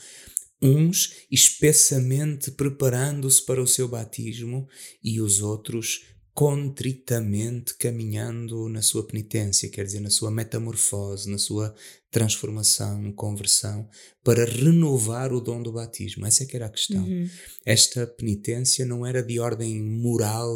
Uns 0.62 1.26
espessamente 1.32 2.52
preparando-se 2.52 3.44
para 3.44 3.62
o 3.62 3.68
seu 3.68 3.88
batismo 3.88 4.68
e 5.04 5.20
os 5.20 5.42
outros 5.42 6.06
contritamente 6.34 7.76
caminhando 7.78 8.70
na 8.70 8.82
sua 8.82 9.06
penitência, 9.06 9.70
quer 9.70 9.84
dizer, 9.84 10.00
na 10.00 10.10
sua 10.10 10.32
metamorfose, 10.32 11.30
na 11.30 11.38
sua 11.38 11.76
transformação, 12.10 13.12
conversão, 13.14 13.88
para 14.24 14.46
renovar 14.46 15.34
o 15.34 15.42
dom 15.42 15.62
do 15.62 15.74
batismo. 15.74 16.26
Essa 16.26 16.44
é 16.44 16.46
que 16.46 16.56
era 16.56 16.68
a 16.68 16.70
questão. 16.70 17.04
Uhum. 17.04 17.30
Esta 17.66 18.08
penitência 18.08 18.86
não 18.86 19.06
era 19.06 19.22
de 19.22 19.40
ordem 19.40 19.82
moral 19.82 20.56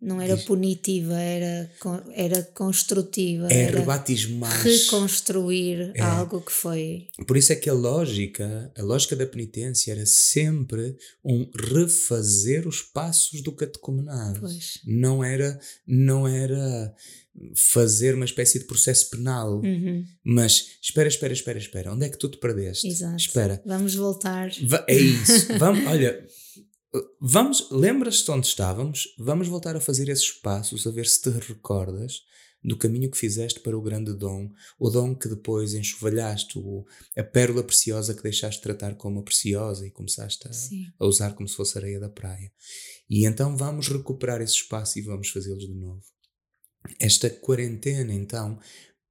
não 0.00 0.20
era 0.20 0.36
punitiva, 0.36 1.14
era, 1.14 1.70
era 2.14 2.42
construtiva. 2.54 3.48
É 3.50 3.64
era 3.64 3.80
rebatismar. 3.80 4.62
Reconstruir 4.62 5.92
é. 5.94 6.00
algo 6.00 6.40
que 6.40 6.52
foi. 6.52 7.08
Por 7.26 7.36
isso 7.36 7.52
é 7.52 7.56
que 7.56 7.68
a 7.68 7.74
lógica, 7.74 8.72
a 8.76 8.82
lógica 8.82 9.14
da 9.14 9.26
penitência 9.26 9.92
era 9.92 10.06
sempre 10.06 10.96
um 11.22 11.48
refazer 11.54 12.66
os 12.66 12.80
passos 12.80 13.42
do 13.42 13.52
catecumenado. 13.52 14.40
Pois. 14.40 14.80
Não 14.86 15.22
era, 15.22 15.60
não 15.86 16.26
era 16.26 16.94
fazer 17.54 18.14
uma 18.14 18.24
espécie 18.24 18.58
de 18.58 18.64
processo 18.64 19.10
penal. 19.10 19.60
Uhum. 19.60 20.04
Mas 20.24 20.78
espera, 20.82 21.08
espera, 21.08 21.32
espera, 21.32 21.58
espera. 21.58 21.92
Onde 21.92 22.06
é 22.06 22.08
que 22.08 22.18
tu 22.18 22.28
te 22.28 22.38
perdeste? 22.38 22.88
Exato. 22.88 23.16
Espera. 23.16 23.62
Vamos 23.64 23.94
voltar. 23.94 24.50
É 24.86 24.94
isso. 24.94 25.58
Vamos, 25.58 25.86
olha, 25.86 26.26
Vamos, 27.20 27.70
lembras-te 27.70 28.28
onde 28.32 28.48
estávamos? 28.48 29.14
Vamos 29.16 29.46
voltar 29.46 29.76
a 29.76 29.80
fazer 29.80 30.08
esses 30.08 30.32
passos, 30.32 30.86
a 30.86 30.90
ver 30.90 31.06
se 31.06 31.22
te 31.22 31.30
recordas 31.30 32.24
do 32.62 32.76
caminho 32.76 33.10
que 33.10 33.16
fizeste 33.16 33.60
para 33.60 33.78
o 33.78 33.80
grande 33.80 34.12
dom, 34.12 34.50
o 34.78 34.90
dom 34.90 35.14
que 35.14 35.28
depois 35.28 35.72
enxovalhaste, 35.72 36.58
o, 36.58 36.84
a 37.16 37.22
pérola 37.22 37.62
preciosa 37.62 38.12
que 38.12 38.22
deixaste 38.22 38.60
tratar 38.60 38.96
como 38.96 39.22
preciosa 39.22 39.86
e 39.86 39.90
começaste 39.90 40.46
a, 40.48 40.50
a, 40.98 41.06
usar 41.06 41.34
como 41.34 41.48
se 41.48 41.54
fosse 41.54 41.78
areia 41.78 42.00
da 42.00 42.08
praia. 42.08 42.52
E 43.08 43.24
então 43.24 43.56
vamos 43.56 43.88
recuperar 43.88 44.42
esse 44.42 44.54
espaço 44.54 44.98
e 44.98 45.02
vamos 45.02 45.30
fazê-los 45.30 45.66
de 45.66 45.74
novo. 45.74 46.02
Esta 46.98 47.30
quarentena, 47.30 48.12
então, 48.12 48.58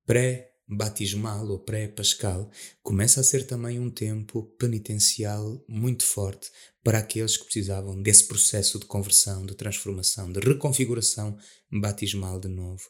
pré 0.06 0.50
batismal 0.70 1.48
ou 1.48 1.58
pré-pascal, 1.58 2.52
começa 2.84 3.22
a 3.22 3.24
ser 3.24 3.48
também 3.48 3.80
um 3.80 3.90
tempo 3.90 4.44
penitencial 4.60 5.64
muito 5.68 6.06
forte 6.06 6.52
para 6.84 7.00
aqueles 7.00 7.38
que 7.38 7.44
precisavam 7.44 8.02
desse 8.02 8.28
processo 8.28 8.80
de 8.80 8.86
conversão, 8.86 9.46
de 9.46 9.56
transformação, 9.56 10.32
de 10.32 10.40
reconfiguração 10.40 11.38
batismal 11.72 12.40
de 12.40 12.48
novo. 12.48 12.84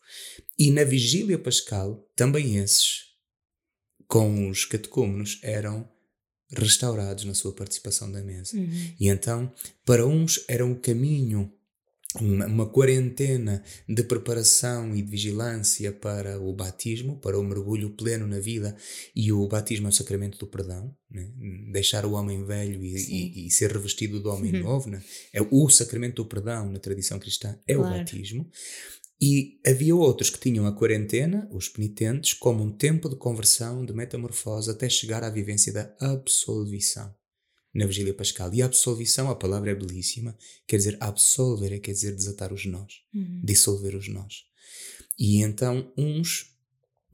E 0.57 0.71
na 0.71 0.83
vigília 0.83 1.37
pascal, 1.37 2.07
também 2.15 2.57
esses, 2.57 3.05
com 4.07 4.49
os 4.49 4.65
catecúmenos, 4.65 5.39
eram 5.43 5.89
restaurados 6.51 7.25
na 7.25 7.33
sua 7.33 7.53
participação 7.53 8.11
da 8.11 8.21
mesa. 8.21 8.57
Uhum. 8.57 8.95
E 8.99 9.07
então, 9.07 9.51
para 9.85 10.05
uns 10.05 10.43
era 10.47 10.65
um 10.65 10.75
caminho 10.75 11.51
uma, 12.15 12.45
uma, 12.47 12.65
quarentena 12.65 13.63
de 13.87 14.03
preparação 14.03 14.95
e 14.95 15.01
de 15.01 15.11
vigilância 15.11 15.91
para 15.91 16.39
o 16.39 16.51
batismo, 16.53 17.19
para 17.19 17.37
o 17.37 17.43
mergulho 17.43 17.91
pleno 17.91 18.25
na 18.25 18.39
vida, 18.39 18.75
e 19.15 19.31
o 19.31 19.47
batismo 19.47 19.87
é 19.87 19.89
o 19.89 19.93
sacramento 19.93 20.37
do 20.39 20.47
perdão, 20.47 20.95
né? 21.09 21.31
deixar 21.71 22.05
o 22.05 22.13
homem 22.13 22.43
velho 22.43 22.83
e, 22.83 22.95
e, 22.95 23.47
e, 23.47 23.51
ser 23.51 23.71
revestido 23.71 24.19
do 24.19 24.29
homem 24.29 24.55
uhum. 24.55 24.63
novo, 24.63 24.89
né? 24.89 25.03
é 25.31 25.41
o 25.41 25.69
sacramento 25.69 26.23
do 26.23 26.25
perdão 26.25 26.71
na 26.71 26.79
tradição 26.79 27.19
cristã, 27.19 27.59
é 27.67 27.75
claro. 27.75 27.93
o 27.93 27.97
batismo. 27.99 28.49
E 29.21 29.59
havia 29.67 29.95
outros 29.95 30.29
que 30.29 30.39
tinham 30.39 30.65
a 30.65 30.71
quarentena, 30.71 31.47
os 31.51 31.67
penitentes, 31.67 32.33
como 32.33 32.63
um 32.63 32.71
tempo 32.71 33.09
de 33.09 33.17
conversão, 33.17 33.85
de 33.85 33.93
metamorfose, 33.93 34.71
até 34.71 34.89
chegar 34.89 35.23
à 35.23 35.29
vivência 35.29 35.73
da 35.73 35.93
absolvição 35.99 37.13
na 37.73 37.85
vigília 37.85 38.13
pascal. 38.13 38.53
E 38.53 38.61
a 38.61 38.65
absolvição, 38.65 39.29
a 39.29 39.35
palavra 39.35 39.71
é 39.71 39.75
belíssima, 39.75 40.37
quer 40.67 40.77
dizer 40.77 40.97
absolver, 40.99 41.73
é 41.73 41.79
quer 41.79 41.91
dizer 41.91 42.15
desatar 42.15 42.53
os 42.53 42.65
nós, 42.65 43.01
uhum. 43.13 43.41
dissolver 43.43 43.95
os 43.95 44.07
nós. 44.07 44.45
E 45.17 45.41
então 45.41 45.91
uns 45.97 46.57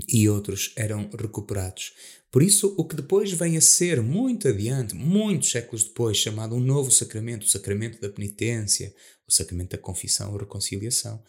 e 0.10 0.28
outros 0.28 0.74
eram 0.76 1.10
recuperados. 1.18 1.94
Por 2.30 2.44
isso, 2.44 2.76
o 2.78 2.86
que 2.86 2.98
depois 2.98 3.32
vem 3.32 3.56
a 3.56 3.62
ser, 3.62 4.02
muito 4.02 4.48
adiante, 4.48 4.94
muitos 4.94 5.50
séculos 5.50 5.86
depois, 5.86 6.18
chamado 6.18 6.54
um 6.54 6.60
novo 6.60 6.92
sacramento, 6.92 7.44
o 7.44 7.50
sacramento 7.50 8.02
da 8.02 8.10
penitência, 8.10 8.94
o 9.26 9.32
sacramento 9.32 9.72
da 9.72 9.78
confissão 9.78 10.34
ou 10.34 10.38
reconciliação, 10.38 11.24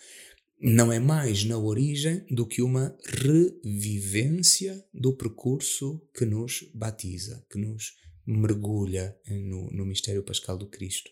não 0.60 0.92
é 0.92 0.98
mais 0.98 1.44
na 1.44 1.56
origem 1.58 2.24
do 2.30 2.46
que 2.46 2.60
uma 2.60 2.96
revivência 3.04 4.84
do 4.92 5.12
percurso 5.12 6.02
que 6.12 6.24
nos 6.24 6.68
batiza, 6.74 7.44
que 7.50 7.58
nos 7.58 7.94
mergulha 8.26 9.16
no, 9.28 9.70
no 9.70 9.86
mistério 9.86 10.22
pascal 10.22 10.58
do 10.58 10.66
Cristo. 10.66 11.10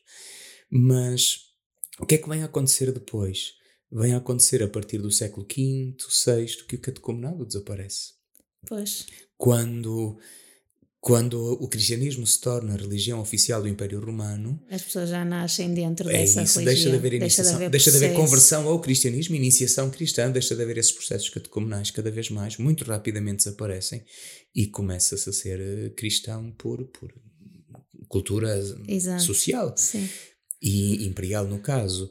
Mas 0.70 1.52
o 1.98 2.06
que 2.06 2.16
é 2.16 2.18
que 2.18 2.28
vem 2.28 2.42
a 2.42 2.46
acontecer 2.46 2.90
depois? 2.92 3.54
Vem 3.90 4.12
a 4.12 4.16
acontecer 4.16 4.62
a 4.62 4.68
partir 4.68 4.98
do 4.98 5.10
século 5.10 5.46
V, 5.46 5.96
VI, 6.26 6.66
que 6.66 6.76
o 6.76 6.80
catecumenado 6.80 7.46
desaparece. 7.46 8.14
Pois. 8.66 9.06
Quando, 9.36 10.18
quando 11.04 11.52
o 11.60 11.68
cristianismo 11.68 12.26
se 12.26 12.40
torna 12.40 12.72
a 12.72 12.76
religião 12.78 13.20
oficial 13.20 13.60
do 13.60 13.68
Império 13.68 14.00
Romano. 14.00 14.58
As 14.70 14.80
pessoas 14.80 15.10
já 15.10 15.22
nascem 15.22 15.74
dentro 15.74 16.08
é 16.08 16.12
dessa 16.12 16.42
isso, 16.42 16.58
religião. 16.58 16.64
Deixa 16.64 16.90
de 16.90 16.96
haver 16.96 17.12
iniciação, 17.12 17.44
deixa 17.44 17.50
de 17.50 17.56
haver, 17.56 17.70
deixa 17.70 17.90
de 17.90 17.96
haver 17.98 18.16
conversão 18.16 18.66
ao 18.66 18.80
cristianismo, 18.80 19.36
iniciação 19.36 19.90
cristã, 19.90 20.30
deixa 20.30 20.56
de 20.56 20.62
haver 20.62 20.78
esses 20.78 20.92
processos 20.92 21.28
catecumenais 21.28 21.90
cada 21.90 22.10
vez 22.10 22.30
mais, 22.30 22.56
muito 22.56 22.84
rapidamente 22.84 23.44
desaparecem 23.44 24.02
e 24.54 24.66
começa-se 24.66 25.28
a 25.28 25.32
ser 25.34 25.60
eh, 25.60 25.90
cristão 25.90 26.50
por, 26.52 26.82
por 26.86 27.12
cultura 28.08 28.58
Exato. 28.88 29.24
social 29.24 29.74
Sim. 29.76 30.08
e 30.62 31.04
imperial 31.06 31.46
no 31.46 31.58
caso. 31.58 32.10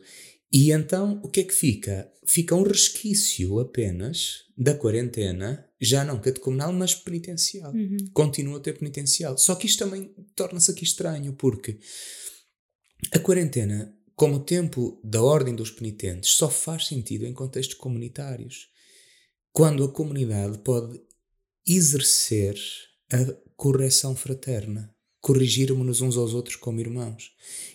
E 0.54 0.72
então 0.72 1.20
o 1.24 1.30
que 1.30 1.40
é 1.40 1.44
que 1.44 1.54
fica? 1.54 2.14
Fica 2.28 2.54
um 2.54 2.62
resquício 2.62 3.60
apenas 3.60 4.44
da 4.56 4.76
quarentena, 4.76 5.68
já 5.82 6.06
não 6.06 6.22
catecumenal, 6.22 6.72
mas 6.72 6.94
penitencial. 6.94 7.74
Uhum. 7.74 7.98
Continua 8.14 8.60
a 8.60 8.62
ter 8.62 8.78
penitencial. 8.78 9.36
Só 9.36 9.56
que 9.56 9.66
isto 9.66 9.80
também 9.84 10.14
torna-se 10.36 10.70
aqui 10.70 10.84
estranho, 10.84 11.34
porque 11.34 11.80
a 13.12 13.18
quarentena, 13.18 13.98
como 14.16 14.46
tempo 14.46 15.02
da 15.04 15.24
ordem 15.24 15.56
dos 15.56 15.72
penitentes, 15.72 16.30
só 16.36 16.50
faz 16.52 16.86
sentido 16.86 17.26
em 17.26 17.34
contextos 17.34 17.76
comunitários. 17.76 18.70
Quando 19.52 19.84
a 19.84 19.92
comunidade 19.92 20.60
pode 20.60 21.02
exercer 21.68 22.56
a 23.12 23.34
correção 23.56 24.16
fraterna 24.16 24.94
corrigirmos-nos 25.24 26.02
uns 26.02 26.18
aos 26.18 26.34
outros 26.34 26.58
como 26.58 26.82
irmãos 26.82 27.32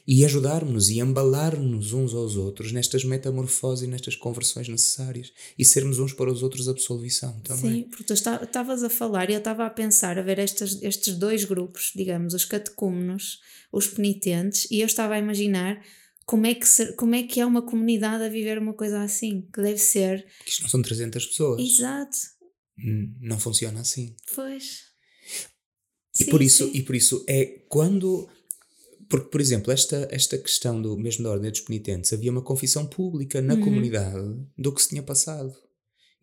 e 0.06 0.22
ajudarmos-nos 0.22 0.90
e 0.90 1.00
embalar-nos 1.00 1.94
uns 1.94 2.12
aos 2.12 2.36
outros 2.36 2.72
nestas 2.72 3.04
metamorfoses 3.04 3.84
e 3.84 3.90
nestas 3.90 4.14
conversões 4.14 4.68
necessárias 4.68 5.32
e 5.58 5.64
sermos 5.64 5.98
uns 5.98 6.12
para 6.12 6.30
os 6.30 6.42
outros 6.42 6.68
absolvição 6.68 7.40
também. 7.40 7.72
Sim, 7.72 7.82
porque 7.84 8.04
tu 8.04 8.12
estavas 8.12 8.82
a 8.82 8.90
falar 8.90 9.30
e 9.30 9.32
eu 9.32 9.38
estava 9.38 9.64
a 9.64 9.70
pensar 9.70 10.18
a 10.18 10.22
ver 10.22 10.38
estes, 10.38 10.82
estes 10.82 11.16
dois 11.16 11.44
grupos, 11.44 11.90
digamos, 11.96 12.34
os 12.34 12.44
catecúmenos, 12.44 13.40
os 13.72 13.86
penitentes, 13.86 14.70
e 14.70 14.82
eu 14.82 14.86
estava 14.86 15.14
a 15.14 15.18
imaginar 15.18 15.82
como 16.26 16.46
é, 16.46 16.54
que 16.54 16.68
ser, 16.68 16.94
como 16.96 17.14
é 17.14 17.22
que 17.22 17.40
é 17.40 17.46
uma 17.46 17.62
comunidade 17.62 18.24
a 18.24 18.28
viver 18.28 18.58
uma 18.58 18.74
coisa 18.74 19.00
assim, 19.02 19.48
que 19.50 19.62
deve 19.62 19.78
ser... 19.78 20.26
Que 20.44 20.50
isto 20.50 20.64
não 20.64 20.68
são 20.68 20.82
300 20.82 21.24
pessoas. 21.24 21.62
Exato. 21.62 22.18
Hum, 22.78 23.14
não 23.22 23.40
funciona 23.40 23.80
assim. 23.80 24.14
Pois. 24.34 24.87
E 26.18 26.24
sim, 26.24 26.30
por 26.30 26.42
isso, 26.42 26.66
sim. 26.66 26.72
e 26.74 26.82
por 26.82 26.96
isso 26.96 27.24
é 27.28 27.44
quando 27.68 28.28
porque, 29.08 29.30
por 29.30 29.40
exemplo, 29.40 29.72
esta, 29.72 30.06
esta 30.10 30.36
questão 30.36 30.80
do 30.80 30.96
mesmo 30.96 31.24
da 31.24 31.30
ordem 31.30 31.50
dos 31.50 31.62
penitentes, 31.62 32.12
havia 32.12 32.30
uma 32.30 32.42
confissão 32.42 32.86
pública 32.86 33.40
na 33.40 33.54
uhum. 33.54 33.62
comunidade 33.62 34.36
do 34.56 34.70
que 34.70 34.82
se 34.82 34.90
tinha 34.90 35.02
passado. 35.02 35.54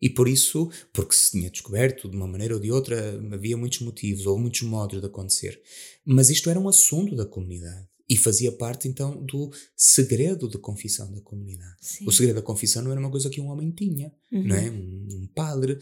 E 0.00 0.08
por 0.08 0.28
isso, 0.28 0.70
porque 0.92 1.14
se 1.14 1.32
tinha 1.32 1.50
descoberto 1.50 2.08
de 2.08 2.16
uma 2.16 2.28
maneira 2.28 2.54
ou 2.54 2.60
de 2.60 2.70
outra, 2.70 3.18
havia 3.32 3.56
muitos 3.56 3.80
motivos 3.80 4.26
ou 4.26 4.38
muitos 4.38 4.62
modos 4.62 5.00
de 5.00 5.06
acontecer. 5.06 5.60
Mas 6.04 6.30
isto 6.30 6.48
era 6.48 6.60
um 6.60 6.68
assunto 6.68 7.16
da 7.16 7.26
comunidade. 7.26 7.88
E 8.08 8.16
fazia 8.16 8.52
parte 8.52 8.86
então 8.86 9.24
do 9.24 9.50
segredo 9.76 10.48
de 10.48 10.58
confissão 10.58 11.10
da 11.12 11.20
comunidade. 11.20 11.76
Sim. 11.80 12.06
O 12.06 12.12
segredo 12.12 12.36
da 12.36 12.42
confissão 12.42 12.82
não 12.82 12.92
era 12.92 13.00
uma 13.00 13.10
coisa 13.10 13.28
que 13.28 13.40
um 13.40 13.48
homem 13.48 13.72
tinha, 13.72 14.12
uhum. 14.30 14.44
não 14.44 14.56
é? 14.56 14.70
Um, 14.70 15.08
um 15.22 15.26
padre, 15.34 15.78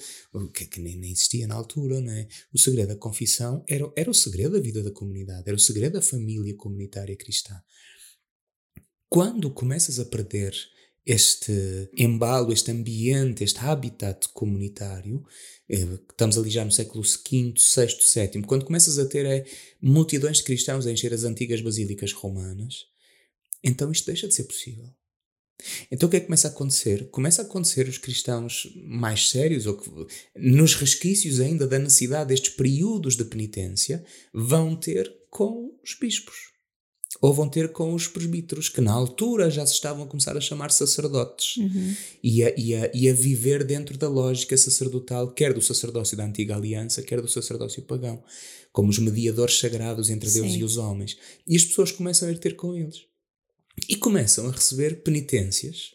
que, 0.54 0.64
que 0.64 0.80
nem, 0.80 0.96
nem, 0.96 1.12
existia 1.12 1.46
na 1.46 1.54
altura, 1.54 2.00
não 2.00 2.12
é? 2.12 2.26
O 2.52 2.58
segredo 2.58 2.88
da 2.88 2.96
confissão 2.96 3.62
era, 3.68 3.92
era 3.94 4.10
o 4.10 4.14
segredo 4.14 4.52
da 4.52 4.60
vida 4.60 4.82
da 4.82 4.90
comunidade, 4.90 5.44
era 5.46 5.56
o 5.56 5.60
segredo 5.60 5.94
da 5.94 6.02
família 6.02 6.54
comunitária 6.56 7.14
cristã. 7.14 7.54
Quando 9.10 9.50
começas 9.50 10.00
a 10.00 10.04
perder 10.04 10.54
este 11.06 11.90
embalo, 11.96 12.52
este 12.52 12.70
ambiente, 12.70 13.44
este 13.44 13.60
habitat 13.60 14.28
comunitário, 14.32 15.22
eh, 15.68 15.98
estamos 16.10 16.38
ali 16.38 16.50
já 16.50 16.64
no 16.64 16.72
século 16.72 17.02
V, 17.02 17.54
VI, 17.56 18.30
VII, 18.32 18.42
quando 18.44 18.64
começas 18.64 18.98
a 18.98 19.06
ter 19.06 19.26
é, 19.26 19.44
multidões 19.80 20.38
de 20.38 20.44
cristãos 20.44 20.86
a 20.86 20.92
encher 20.92 21.12
as 21.12 21.24
antigas 21.24 21.60
basílicas 21.60 22.12
romanas, 22.12 22.86
então 23.62 23.92
isto 23.92 24.06
deixa 24.06 24.26
de 24.26 24.34
ser 24.34 24.44
possível. 24.44 24.88
Então 25.90 26.06
o 26.06 26.10
que 26.10 26.16
é 26.16 26.20
que 26.20 26.26
começa 26.26 26.48
a 26.48 26.50
acontecer? 26.50 27.08
Começa 27.10 27.42
a 27.42 27.44
acontecer 27.44 27.86
os 27.88 27.98
cristãos 27.98 28.72
mais 28.76 29.28
sérios, 29.28 29.66
ou 29.66 29.76
que, 29.76 29.90
nos 30.36 30.74
resquícios 30.74 31.38
ainda 31.38 31.66
da 31.66 31.78
necessidade 31.78 32.28
destes 32.28 32.54
períodos 32.54 33.16
de 33.16 33.24
penitência, 33.24 34.04
vão 34.32 34.74
ter 34.74 35.14
com 35.30 35.78
os 35.82 35.94
bispos 35.98 36.53
ou 37.24 37.32
vão 37.32 37.48
ter 37.48 37.72
com 37.72 37.94
os 37.94 38.06
presbíteros, 38.06 38.68
que 38.68 38.82
na 38.82 38.92
altura 38.92 39.50
já 39.50 39.64
se 39.64 39.72
estavam 39.72 40.04
a 40.04 40.06
começar 40.06 40.36
a 40.36 40.42
chamar 40.42 40.70
sacerdotes 40.70 41.56
uhum. 41.56 41.94
e, 42.22 42.44
a, 42.44 42.54
e, 42.54 42.74
a, 42.74 42.90
e 42.92 43.08
a 43.08 43.14
viver 43.14 43.64
dentro 43.64 43.96
da 43.96 44.06
lógica 44.06 44.54
sacerdotal, 44.58 45.32
quer 45.32 45.54
do 45.54 45.62
sacerdócio 45.62 46.18
da 46.18 46.26
antiga 46.26 46.54
aliança, 46.54 47.00
quer 47.00 47.22
do 47.22 47.26
sacerdócio 47.26 47.80
pagão, 47.84 48.22
como 48.70 48.90
os 48.90 48.98
mediadores 48.98 49.58
sagrados 49.58 50.10
entre 50.10 50.30
Deus 50.30 50.52
Sim. 50.52 50.58
e 50.58 50.64
os 50.64 50.76
homens. 50.76 51.16
E 51.48 51.56
as 51.56 51.64
pessoas 51.64 51.90
começam 51.90 52.28
a 52.28 52.30
ir 52.30 52.36
ter 52.36 52.56
com 52.56 52.74
eles 52.74 53.06
e 53.88 53.96
começam 53.96 54.46
a 54.46 54.52
receber 54.52 55.02
penitências. 55.02 55.92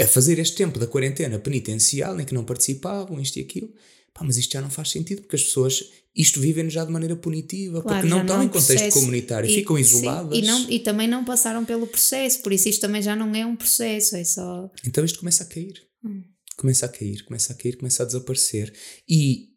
A 0.00 0.06
fazer 0.06 0.38
este 0.38 0.54
tempo 0.54 0.78
da 0.78 0.86
quarentena 0.86 1.36
penitencial 1.36 2.20
em 2.20 2.24
que 2.24 2.32
não 2.32 2.44
participavam, 2.44 3.20
isto 3.20 3.40
e 3.40 3.42
aquilo, 3.42 3.74
Pá, 4.14 4.24
mas 4.24 4.36
isto 4.36 4.52
já 4.52 4.62
não 4.62 4.70
faz 4.70 4.90
sentido 4.90 5.22
porque 5.22 5.36
as 5.36 5.42
pessoas 5.42 5.90
isto 6.14 6.40
vivem 6.40 6.70
já 6.70 6.84
de 6.84 6.92
maneira 6.92 7.16
punitiva, 7.16 7.82
claro, 7.82 7.98
porque 7.98 8.08
não 8.08 8.22
estão 8.22 8.42
em 8.42 8.46
contexto 8.46 8.66
processo. 8.68 9.00
comunitário, 9.00 9.50
e, 9.50 9.54
ficam 9.54 9.76
isoladas. 9.76 10.38
Sim, 10.38 10.44
e, 10.44 10.46
não, 10.46 10.70
e 10.70 10.78
também 10.78 11.08
não 11.08 11.24
passaram 11.24 11.64
pelo 11.64 11.88
processo, 11.88 12.40
por 12.40 12.52
isso 12.52 12.68
isto 12.68 12.80
também 12.80 13.02
já 13.02 13.16
não 13.16 13.34
é 13.34 13.44
um 13.44 13.56
processo, 13.56 14.14
é 14.14 14.22
só. 14.22 14.70
Então 14.86 15.04
isto 15.04 15.18
começa 15.18 15.42
a 15.42 15.46
cair. 15.46 15.82
Hum. 16.04 16.22
Começa 16.56 16.86
a 16.86 16.88
cair, 16.88 17.24
começa 17.24 17.52
a 17.52 17.56
cair, 17.56 17.76
começa 17.76 18.04
a 18.04 18.06
desaparecer. 18.06 18.72
E 19.08 19.54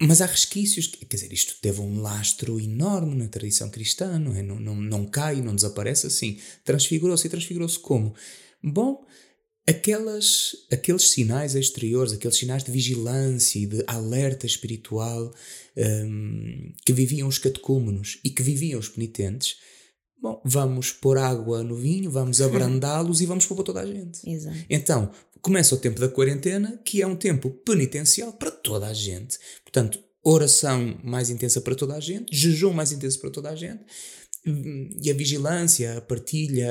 mas 0.00 0.20
há 0.20 0.26
resquícios, 0.26 0.88
quer 0.88 1.06
dizer, 1.16 1.32
isto 1.32 1.54
teve 1.62 1.80
um 1.80 2.02
lastro 2.02 2.60
enorme 2.60 3.14
na 3.14 3.28
tradição 3.28 3.70
cristã, 3.70 4.18
não 4.18 4.34
é? 4.34 4.42
Não, 4.42 4.60
não, 4.60 4.74
não 4.74 5.06
cai, 5.06 5.40
não 5.40 5.54
desaparece 5.54 6.06
assim. 6.06 6.38
Transfigurou-se 6.64 7.26
e 7.26 7.30
transfigurou-se 7.30 7.78
como? 7.78 8.14
Bom, 8.62 9.06
aquelas, 9.66 10.54
aqueles 10.70 11.10
sinais 11.10 11.54
exteriores, 11.54 12.12
aqueles 12.12 12.36
sinais 12.36 12.62
de 12.62 12.70
vigilância 12.70 13.58
e 13.58 13.66
de 13.66 13.84
alerta 13.86 14.46
espiritual 14.46 15.34
um, 15.76 16.72
que 16.84 16.92
viviam 16.92 17.26
os 17.28 17.38
catecúmenos 17.38 18.18
e 18.24 18.30
que 18.30 18.42
viviam 18.42 18.78
os 18.78 18.88
penitentes, 18.88 19.56
bom, 20.22 20.40
vamos 20.44 20.92
pôr 20.92 21.18
água 21.18 21.62
no 21.64 21.74
vinho, 21.74 22.10
vamos 22.10 22.40
abrandá-los 22.40 23.20
e 23.20 23.26
vamos 23.26 23.44
pôr 23.44 23.56
para 23.56 23.64
toda 23.64 23.80
a 23.80 23.86
gente. 23.86 24.28
Exato. 24.28 24.56
Então, 24.70 25.10
começa 25.42 25.74
o 25.74 25.78
tempo 25.78 25.98
da 25.98 26.08
quarentena, 26.08 26.80
que 26.84 27.02
é 27.02 27.06
um 27.06 27.16
tempo 27.16 27.50
penitencial 27.50 28.32
para 28.32 28.50
toda 28.50 28.86
a 28.86 28.94
gente. 28.94 29.38
Portanto, 29.64 29.98
oração 30.22 30.98
mais 31.04 31.30
intensa 31.30 31.60
para 31.60 31.74
toda 31.74 31.94
a 31.94 32.00
gente, 32.00 32.34
jejum 32.36 32.72
mais 32.72 32.92
intenso 32.92 33.20
para 33.20 33.30
toda 33.30 33.50
a 33.50 33.56
gente, 33.56 33.84
e 35.02 35.10
a 35.10 35.14
vigilância, 35.14 35.98
a 35.98 36.00
partilha, 36.00 36.70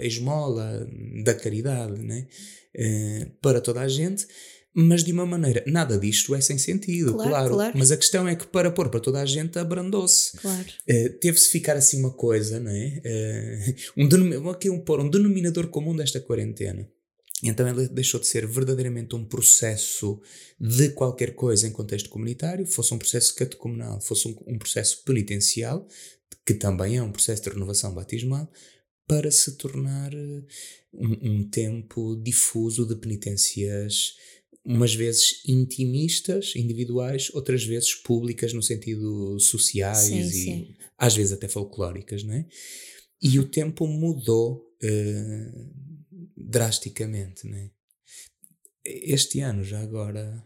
a 0.00 0.04
esmola 0.04 0.86
da 1.24 1.34
caridade 1.34 2.02
né? 2.02 2.26
Uh, 2.76 3.30
para 3.40 3.60
toda 3.60 3.80
a 3.80 3.88
gente, 3.88 4.26
mas 4.74 5.04
de 5.04 5.12
uma 5.12 5.24
maneira, 5.24 5.62
nada 5.66 5.96
disto 5.96 6.34
é 6.34 6.40
sem 6.40 6.58
sentido, 6.58 7.14
claro, 7.14 7.30
claro. 7.30 7.54
claro. 7.54 7.78
Mas 7.78 7.92
a 7.92 7.96
questão 7.96 8.26
é 8.26 8.34
que 8.34 8.46
para 8.46 8.72
pôr 8.72 8.88
para 8.88 8.98
toda 8.98 9.22
a 9.22 9.26
gente 9.26 9.56
abrandou-se. 9.56 10.36
Claro. 10.36 10.66
Uh, 10.90 11.10
Teve-se 11.20 11.48
ficar 11.48 11.76
assim 11.76 12.00
uma 12.00 12.10
coisa, 12.10 12.58
não 12.58 12.72
é? 12.72 13.00
Uh, 13.96 14.42
um, 14.42 14.50
aqui 14.50 14.68
um, 14.68 14.80
pôr 14.80 15.00
um 15.00 15.08
denominador 15.08 15.68
comum 15.68 15.94
desta 15.94 16.20
quarentena. 16.20 16.88
Então 17.42 17.66
ela 17.68 17.86
deixou 17.88 18.18
de 18.18 18.26
ser 18.26 18.46
verdadeiramente 18.46 19.14
um 19.14 19.24
processo 19.24 20.20
de 20.58 20.88
qualquer 20.90 21.34
coisa 21.34 21.68
em 21.68 21.72
contexto 21.72 22.08
comunitário, 22.08 22.66
fosse 22.66 22.92
um 22.94 22.98
processo 22.98 23.34
catecumenal, 23.34 24.00
fosse 24.00 24.26
um, 24.26 24.36
um 24.46 24.58
processo 24.58 25.02
penitencial, 25.04 25.86
que 26.46 26.54
também 26.54 26.96
é 26.96 27.02
um 27.02 27.12
processo 27.12 27.42
de 27.44 27.50
renovação 27.50 27.94
batismal, 27.94 28.50
para 29.06 29.30
se 29.30 29.56
tornar 29.56 30.12
eh, 30.14 30.42
um, 30.92 31.30
um 31.30 31.50
tempo 31.50 32.16
difuso 32.22 32.86
de 32.86 32.96
penitências, 32.96 34.14
umas 34.64 34.94
vezes 34.94 35.42
intimistas, 35.46 36.54
individuais, 36.56 37.30
outras 37.34 37.64
vezes 37.64 37.94
públicas 37.94 38.52
no 38.52 38.62
sentido 38.62 39.38
sociais 39.38 39.98
sim, 39.98 40.20
e 40.20 40.30
sim. 40.30 40.74
às 40.96 41.14
vezes 41.14 41.32
até 41.32 41.48
folclóricas, 41.48 42.24
não 42.24 42.34
é? 42.34 42.46
E 43.20 43.38
o 43.38 43.46
tempo 43.46 43.86
mudou 43.86 44.74
uh, 44.82 45.72
drasticamente, 46.36 47.46
não 47.46 47.56
é? 47.56 47.70
Este 48.84 49.40
ano, 49.40 49.64
já 49.64 49.80
agora, 49.80 50.44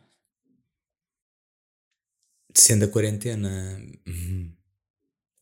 sendo 2.54 2.84
a 2.84 2.88
quarentena 2.88 3.80
hum, 4.06 4.52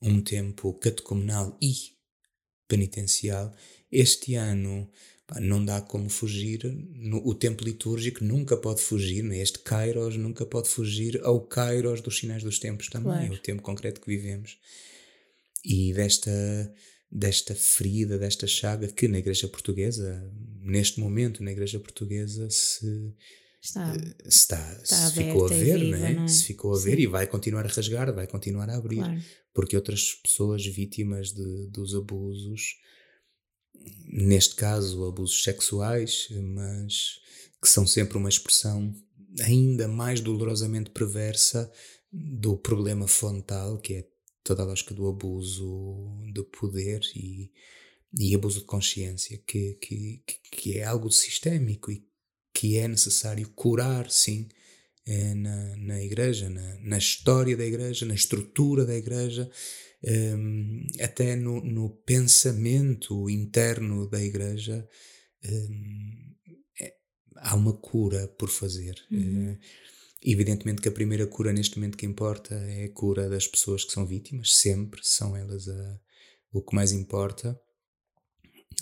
um 0.07 0.21
tempo 0.21 0.73
catecumenal 0.75 1.57
e 1.61 1.75
penitencial, 2.69 3.55
este 3.91 4.35
ano 4.35 4.89
não 5.41 5.65
dá 5.65 5.81
como 5.81 6.09
fugir, 6.09 6.61
o 7.25 7.35
tempo 7.35 7.65
litúrgico 7.65 8.25
nunca 8.25 8.57
pode 8.57 8.81
fugir, 8.81 9.25
né? 9.25 9.39
este 9.39 9.59
kairos 9.59 10.17
nunca 10.17 10.47
pode 10.47 10.69
fugir 10.69 11.21
ao 11.25 11.41
kairos 11.41 12.01
dos 12.01 12.19
sinais 12.19 12.45
dos 12.45 12.59
tempos 12.59 12.89
também, 12.89 13.27
claro. 13.27 13.35
o 13.35 13.39
tempo 13.39 13.63
concreto 13.63 14.01
que 14.01 14.07
vivemos. 14.07 14.59
E 15.65 15.93
desta, 15.93 16.31
desta 17.11 17.57
ferida, 17.57 18.19
desta 18.19 18.47
chaga 18.47 18.87
que 18.87 19.09
na 19.09 19.19
Igreja 19.19 19.49
Portuguesa, 19.49 20.33
neste 20.61 21.01
momento 21.01 21.43
na 21.43 21.51
Igreja 21.51 21.81
Portuguesa, 21.81 22.49
se 22.49 23.13
está, 23.67 23.93
está, 24.25 24.81
está 24.83 25.11
se 25.11 25.15
ficou 25.15 25.47
a 25.47 25.49
ver, 25.49 25.79
viva, 25.79 25.97
né? 25.97 26.25
é? 26.25 26.29
se 26.29 26.45
ficou 26.45 26.75
a 26.75 26.79
ver 26.79 26.97
Sim. 26.97 27.03
e 27.03 27.07
vai 27.07 27.27
continuar 27.27 27.65
a 27.65 27.69
rasgar, 27.69 28.13
vai 28.15 28.27
continuar 28.27 28.71
a 28.71 28.77
abrir, 28.77 28.97
claro. 28.97 29.21
porque 29.53 29.77
outras 29.77 30.15
pessoas 30.15 30.65
vítimas 30.65 31.33
de, 31.33 31.67
dos 31.69 31.95
abusos, 31.95 32.77
neste 34.07 34.55
caso 34.55 35.05
abusos 35.05 35.43
sexuais, 35.43 36.29
mas 36.55 37.21
que 37.61 37.69
são 37.69 37.87
sempre 37.87 38.17
uma 38.17 38.29
expressão 38.29 38.95
ainda 39.41 39.89
mais 39.89 40.21
dolorosamente 40.21 40.91
perversa 40.91 41.71
do 42.13 42.57
problema 42.57 43.09
frontal, 43.09 43.79
que 43.79 43.95
é 43.95 44.09
toda 44.45 44.63
a 44.63 44.67
lógica 44.67 44.95
do 44.95 45.09
abuso 45.09 46.23
de 46.33 46.43
poder 46.45 47.01
e 47.15 47.51
e 48.19 48.35
abuso 48.35 48.61
de 48.61 48.67
consciência, 48.67 49.39
que, 49.47 49.75
que, 49.75 50.23
que 50.51 50.79
é 50.79 50.85
algo 50.85 51.11
sistémico 51.11 51.91
e 51.91 52.06
que 52.57 52.79
é 52.79 52.89
necessário 52.89 53.47
curar, 53.51 54.11
sim, 54.11 54.49
é, 55.05 55.35
na, 55.35 55.77
na 55.77 56.03
igreja, 56.03 56.49
na, 56.49 56.79
na 56.81 56.97
história 56.97 57.55
da 57.55 57.67
igreja, 57.67 58.07
na 58.07 58.15
estrutura 58.15 58.87
da 58.87 58.97
igreja, 58.97 59.51
um, 60.03 60.87
até 60.99 61.37
no, 61.37 61.63
no, 61.63 61.91
pensamento 62.07 63.29
interno 63.29 64.09
da 64.09 64.23
igreja. 64.23 64.89
Um, 65.45 66.35
é, 66.81 66.95
há 67.37 67.55
uma 67.55 67.75
cura 67.75 68.27
por 68.39 68.49
fazer. 68.49 68.95
Uhum. 69.11 69.53
Uh, 69.53 69.59
evidentemente 70.25 70.81
que 70.81 70.89
a 70.89 70.93
primeira 70.93 71.27
cura 71.27 71.53
neste 71.53 71.77
momento 71.77 71.99
que 71.99 72.07
importa 72.07 72.55
é 72.55 72.85
a 72.85 72.93
cura 72.93 73.29
das 73.29 73.47
pessoas 73.47 73.85
que 73.85 73.93
são 73.93 74.07
vítimas, 74.07 74.57
sempre 74.57 75.01
são 75.03 75.37
elas 75.37 75.69
a, 75.69 76.01
o 76.53 76.63
que 76.63 76.75
mais 76.75 76.91
importa, 76.91 77.61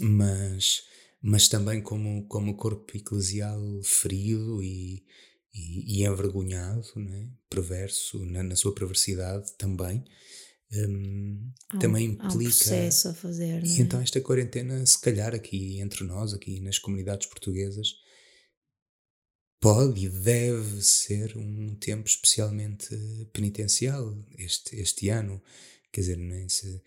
mas, 0.01 0.85
mas 1.27 1.49
também 1.49 1.81
como, 1.81 2.27
como 2.27 2.55
corpo 2.55 2.95
eclesial 2.95 3.59
ferido 3.83 4.63
e, 4.63 5.03
e, 5.55 6.03
e 6.03 6.05
envergonhado, 6.05 6.87
né? 6.97 7.31
perverso, 7.49 8.23
na, 8.27 8.43
na, 8.43 8.55
sua 8.55 8.75
perversidade 8.75 9.51
também. 9.57 10.05
Um, 10.71 11.51
há, 11.71 11.79
também 11.79 12.09
implica. 12.09 12.27
Há 12.29 12.37
um 12.37 12.43
processo 12.43 13.09
a 13.09 13.15
fazer. 13.15 13.65
E 13.65 13.79
é? 13.79 13.81
então, 13.81 14.03
esta 14.03 14.21
quarentena, 14.21 14.85
se 14.85 15.01
calhar 15.01 15.35
aqui 15.35 15.81
entre 15.81 16.05
nós, 16.05 16.35
aqui 16.35 16.61
nas 16.61 16.79
comunidades 16.79 17.27
portuguesas, 17.27 17.95
pode 19.59 20.05
e 20.05 20.11
deve 20.11 20.83
ser 20.83 21.39
um 21.39 21.75
tempo 21.77 22.07
especialmente 22.07 22.95
penitencial 23.33 24.15
este, 24.37 24.77
este 24.77 25.09
ano. 25.09 25.43
Quer 25.91 26.03
dizer, 26.03 26.21
é? 26.21 26.49
se, 26.51 26.83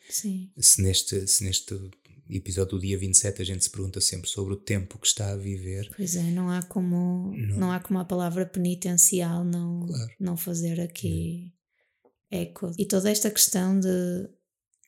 se, 0.59 0.81
neste, 0.83 1.27
se 1.27 1.43
neste 1.43 1.73
episódio 2.29 2.77
do 2.77 2.81
dia 2.81 2.97
27 2.97 3.41
a 3.41 3.45
gente 3.45 3.63
se 3.63 3.69
pergunta 3.69 4.01
sempre 4.01 4.29
sobre 4.29 4.53
o 4.53 4.57
tempo 4.57 4.97
que 4.97 5.07
está 5.07 5.31
a 5.31 5.37
viver. 5.37 5.89
Pois 5.95 6.15
é, 6.15 6.23
não 6.23 6.49
há 6.49 6.61
como, 6.63 7.33
não, 7.35 7.57
não 7.57 7.71
há 7.71 7.79
como 7.79 7.99
a 7.99 8.05
palavra 8.05 8.45
penitencial 8.45 9.43
não, 9.43 9.85
claro. 9.85 10.11
não 10.19 10.37
fazer 10.37 10.81
aqui 10.81 11.53
é. 12.31 12.43
eco. 12.43 12.71
E 12.77 12.85
toda 12.85 13.09
esta 13.09 13.31
questão 13.31 13.79
de 13.79 14.29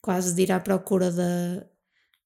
quase 0.01 0.35
de 0.35 0.41
ir 0.43 0.51
à 0.51 0.59
procura 0.59 1.11
da, 1.11 1.65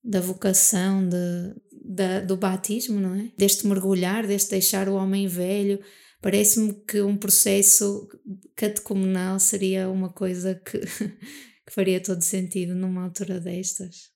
da 0.03 0.21
vocação, 0.21 1.07
de, 1.07 1.55
da, 1.83 2.19
do 2.21 2.37
batismo, 2.37 2.99
não 2.99 3.15
é? 3.15 3.31
Deste 3.37 3.67
mergulhar, 3.67 4.25
deste 4.25 4.51
deixar 4.51 4.89
o 4.89 4.95
homem 4.95 5.27
velho. 5.27 5.79
Parece-me 6.21 6.73
que 6.73 7.01
um 7.01 7.17
processo 7.17 8.07
catecumenal 8.55 9.39
seria 9.39 9.89
uma 9.89 10.09
coisa 10.09 10.55
que, 10.55 10.79
que 11.65 11.73
faria 11.73 12.01
todo 12.01 12.21
sentido 12.21 12.73
numa 12.73 13.03
altura 13.03 13.39
destas. 13.39 14.12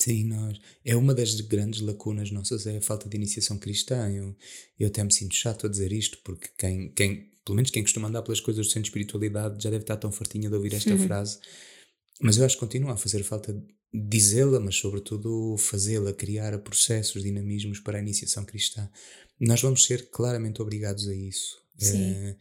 Sim, 0.00 0.24
nós. 0.24 0.58
É 0.82 0.96
uma 0.96 1.14
das 1.14 1.38
grandes 1.42 1.82
lacunas 1.82 2.30
nossas, 2.30 2.66
é 2.66 2.78
a 2.78 2.80
falta 2.80 3.06
de 3.06 3.16
iniciação 3.16 3.58
cristã. 3.58 4.10
Eu, 4.10 4.34
eu 4.78 4.88
até 4.88 5.04
me 5.04 5.12
sinto 5.12 5.34
chato 5.34 5.66
a 5.66 5.70
dizer 5.70 5.92
isto, 5.92 6.18
porque 6.24 6.48
quem, 6.56 6.90
quem, 6.92 7.30
pelo 7.44 7.56
menos 7.56 7.70
quem 7.70 7.82
costuma 7.82 8.08
andar 8.08 8.22
pelas 8.22 8.40
coisas 8.40 8.66
do 8.66 8.70
centro 8.70 8.84
de 8.84 8.88
espiritualidade 8.88 9.62
já 9.62 9.68
deve 9.68 9.82
estar 9.82 9.98
tão 9.98 10.10
fartinha 10.10 10.48
de 10.48 10.54
ouvir 10.54 10.72
esta 10.72 10.90
uhum. 10.90 11.06
frase. 11.06 11.38
Mas 12.18 12.38
eu 12.38 12.46
acho 12.46 12.56
que 12.56 12.60
continua 12.60 12.94
a 12.94 12.96
fazer 12.96 13.22
falta 13.22 13.54
dizê-la, 13.92 14.58
mas 14.58 14.76
sobretudo 14.76 15.56
fazê-la, 15.58 16.14
criar 16.14 16.58
processos, 16.60 17.22
dinamismos 17.22 17.78
para 17.80 17.98
a 17.98 18.00
iniciação 18.00 18.44
cristã. 18.44 18.88
Nós 19.38 19.60
vamos 19.60 19.84
ser 19.84 20.08
claramente 20.08 20.62
obrigados 20.62 21.08
a 21.08 21.14
isso. 21.14 21.58
É, 21.82 22.36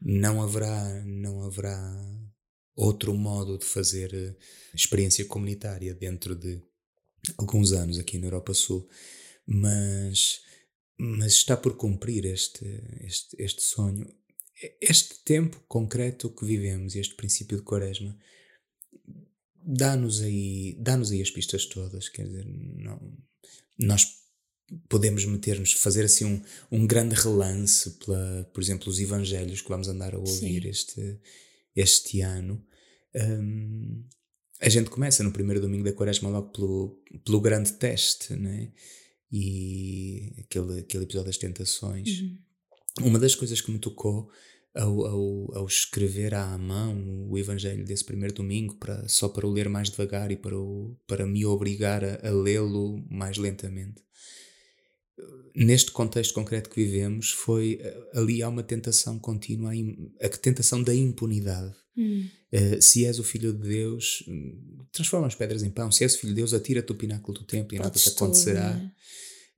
não 0.00 0.42
haverá, 0.42 1.04
não 1.06 1.42
haverá 1.42 1.78
outro 2.74 3.14
modo 3.14 3.58
de 3.58 3.64
fazer 3.64 4.14
eh, 4.14 4.34
experiência 4.74 5.24
comunitária 5.24 5.92
dentro 5.92 6.36
de 6.36 6.62
alguns 7.36 7.72
anos 7.72 7.98
aqui 7.98 8.18
na 8.18 8.26
Europa 8.26 8.54
Sul, 8.54 8.88
mas, 9.46 10.40
mas 10.98 11.32
está 11.32 11.56
por 11.56 11.76
cumprir 11.76 12.24
este, 12.26 12.64
este, 13.02 13.36
este 13.42 13.62
sonho. 13.62 14.06
Este 14.80 15.22
tempo 15.24 15.62
concreto 15.68 16.30
que 16.30 16.44
vivemos, 16.44 16.96
este 16.96 17.14
princípio 17.14 17.58
de 17.58 17.62
quaresma, 17.62 18.18
dá-nos 19.54 20.20
aí, 20.20 20.76
dá 20.80 20.96
aí 20.96 21.22
as 21.22 21.30
pistas 21.30 21.66
todas, 21.66 22.08
quer 22.08 22.26
dizer, 22.26 22.44
não, 22.46 23.00
nós 23.78 24.18
podemos 24.88 25.24
meter-nos, 25.24 25.72
fazer 25.72 26.04
assim 26.04 26.24
um, 26.24 26.42
um 26.70 26.86
grande 26.86 27.14
relance, 27.14 27.90
pela, 27.98 28.44
por 28.52 28.62
exemplo, 28.62 28.88
os 28.88 28.98
evangelhos 28.98 29.60
que 29.60 29.68
vamos 29.68 29.88
andar 29.88 30.14
a 30.14 30.18
ouvir 30.18 30.66
este, 30.66 31.18
este 31.74 32.20
ano. 32.20 32.64
Um, 33.14 34.04
a 34.60 34.68
gente 34.68 34.90
começa 34.90 35.22
no 35.22 35.32
primeiro 35.32 35.60
domingo 35.60 35.84
da 35.84 35.92
quaresma 35.92 36.28
logo 36.28 36.50
pelo, 36.50 37.02
pelo 37.24 37.40
grande 37.40 37.72
teste, 37.74 38.34
né? 38.34 38.72
E 39.30 40.32
aquele, 40.38 40.80
aquele 40.80 41.04
episódio 41.04 41.26
das 41.26 41.36
tentações. 41.36 42.20
Uhum. 42.20 42.38
Uma 43.02 43.18
das 43.18 43.34
coisas 43.34 43.60
que 43.60 43.70
me 43.70 43.78
tocou 43.78 44.30
ao, 44.74 45.06
ao, 45.06 45.56
ao, 45.58 45.66
escrever 45.66 46.34
à 46.34 46.56
mão 46.58 47.28
o 47.30 47.38
evangelho 47.38 47.84
desse 47.84 48.04
primeiro 48.04 48.34
domingo, 48.34 48.74
para, 48.76 49.06
só 49.08 49.28
para 49.28 49.46
o 49.46 49.50
ler 49.50 49.68
mais 49.68 49.90
devagar 49.90 50.30
e 50.32 50.36
para, 50.36 50.58
o, 50.58 50.96
para 51.06 51.26
me 51.26 51.44
obrigar 51.44 52.02
a, 52.04 52.28
a 52.28 52.30
lê-lo 52.30 53.04
mais 53.10 53.36
lentamente. 53.38 54.02
Neste 55.54 55.90
contexto 55.90 56.34
concreto 56.34 56.70
que 56.70 56.84
vivemos, 56.84 57.30
foi 57.30 57.80
ali 58.14 58.42
há 58.42 58.48
uma 58.48 58.62
tentação 58.62 59.18
contínua, 59.18 59.72
a 60.22 60.28
tentação 60.28 60.82
da 60.82 60.94
impunidade 60.94 61.74
Hum. 61.98 62.28
Uh, 62.52 62.80
se 62.80 63.04
és 63.04 63.18
o 63.18 63.24
filho 63.24 63.52
de 63.52 63.68
Deus, 63.68 64.22
transforma 64.92 65.26
as 65.26 65.34
pedras 65.34 65.62
em 65.62 65.70
pão. 65.70 65.90
Se 65.90 66.04
és 66.04 66.14
o 66.14 66.18
filho 66.18 66.32
de 66.32 66.36
Deus, 66.36 66.54
atira-te 66.54 66.92
o 66.92 66.94
pináculo 66.94 67.38
do 67.38 67.44
templo 67.44 67.74
e 67.74 67.78
nada 67.78 67.98
te 67.98 68.08
acontecerá. 68.08 68.72
Tudo, 68.72 68.92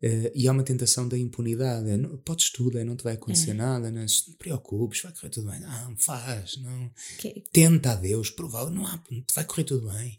Uh, 0.03 0.33
e 0.35 0.49
há 0.49 0.53
uma 0.53 0.63
tentação 0.63 1.07
da 1.07 1.19
impunidade. 1.19 1.95
Não, 1.95 2.17
podes 2.17 2.51
tudo, 2.51 2.79
é, 2.79 2.85
não 2.85 2.97
te 2.97 3.05
vai 3.05 3.15
acontecer 3.15 3.51
é. 3.51 3.55
nada, 3.55 3.91
não, 3.91 4.01
não 4.01 4.07
te 4.07 4.33
preocupes, 4.39 5.03
vai 5.03 5.13
correr 5.13 5.29
tudo 5.29 5.51
bem. 5.51 5.61
Não, 5.61 5.95
faz, 5.99 6.57
não. 6.57 6.91
Que... 7.19 7.45
Tenta 7.53 7.93
a 7.93 7.97
Deus, 7.97 8.31
provável, 8.31 8.71
não 8.71 8.87
há, 8.87 8.99
vai 9.35 9.45
correr 9.45 9.65
tudo 9.65 9.91
bem. 9.91 10.17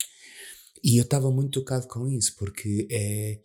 E 0.84 0.98
eu 0.98 1.04
estava 1.04 1.32
muito 1.32 1.60
tocado 1.60 1.88
com 1.88 2.08
isso, 2.08 2.36
porque 2.38 2.88
é 2.92 3.40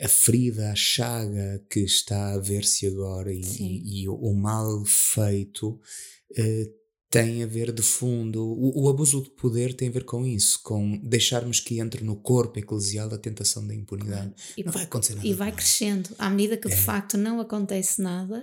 a 0.00 0.08
ferida, 0.08 0.70
a 0.70 0.74
chaga 0.74 1.62
que 1.70 1.80
está 1.80 2.32
a 2.32 2.38
ver-se 2.38 2.86
agora 2.86 3.32
e, 3.32 3.42
e, 3.42 4.02
e, 4.02 4.08
o 4.08 4.32
mal 4.32 4.82
feito 4.86 5.68
uh, 5.72 6.81
tem 7.12 7.42
a 7.42 7.46
ver 7.46 7.70
de 7.72 7.82
fundo, 7.82 8.42
o, 8.42 8.84
o, 8.84 8.88
abuso 8.88 9.22
de 9.22 9.28
poder 9.28 9.74
tem 9.74 9.88
a 9.88 9.92
ver 9.92 10.04
com 10.04 10.26
isso, 10.26 10.58
com 10.62 10.96
deixarmos 11.04 11.60
que 11.60 11.78
entre 11.78 12.02
no 12.02 12.16
corpo 12.16 12.58
eclesial 12.58 13.12
a 13.12 13.18
tentação 13.18 13.66
da 13.66 13.74
impunidade. 13.74 14.32
E, 14.56 14.64
não 14.64 14.72
vai 14.72 14.84
acontecer 14.84 15.16
nada. 15.16 15.28
E 15.28 15.34
vai 15.34 15.52
crescendo. 15.52 16.08
À 16.18 16.30
medida 16.30 16.56
que 16.56 16.68
é. 16.68 16.70
de 16.70 16.76
facto 16.80 17.18
não 17.18 17.38
acontece 17.38 18.00
nada, 18.00 18.42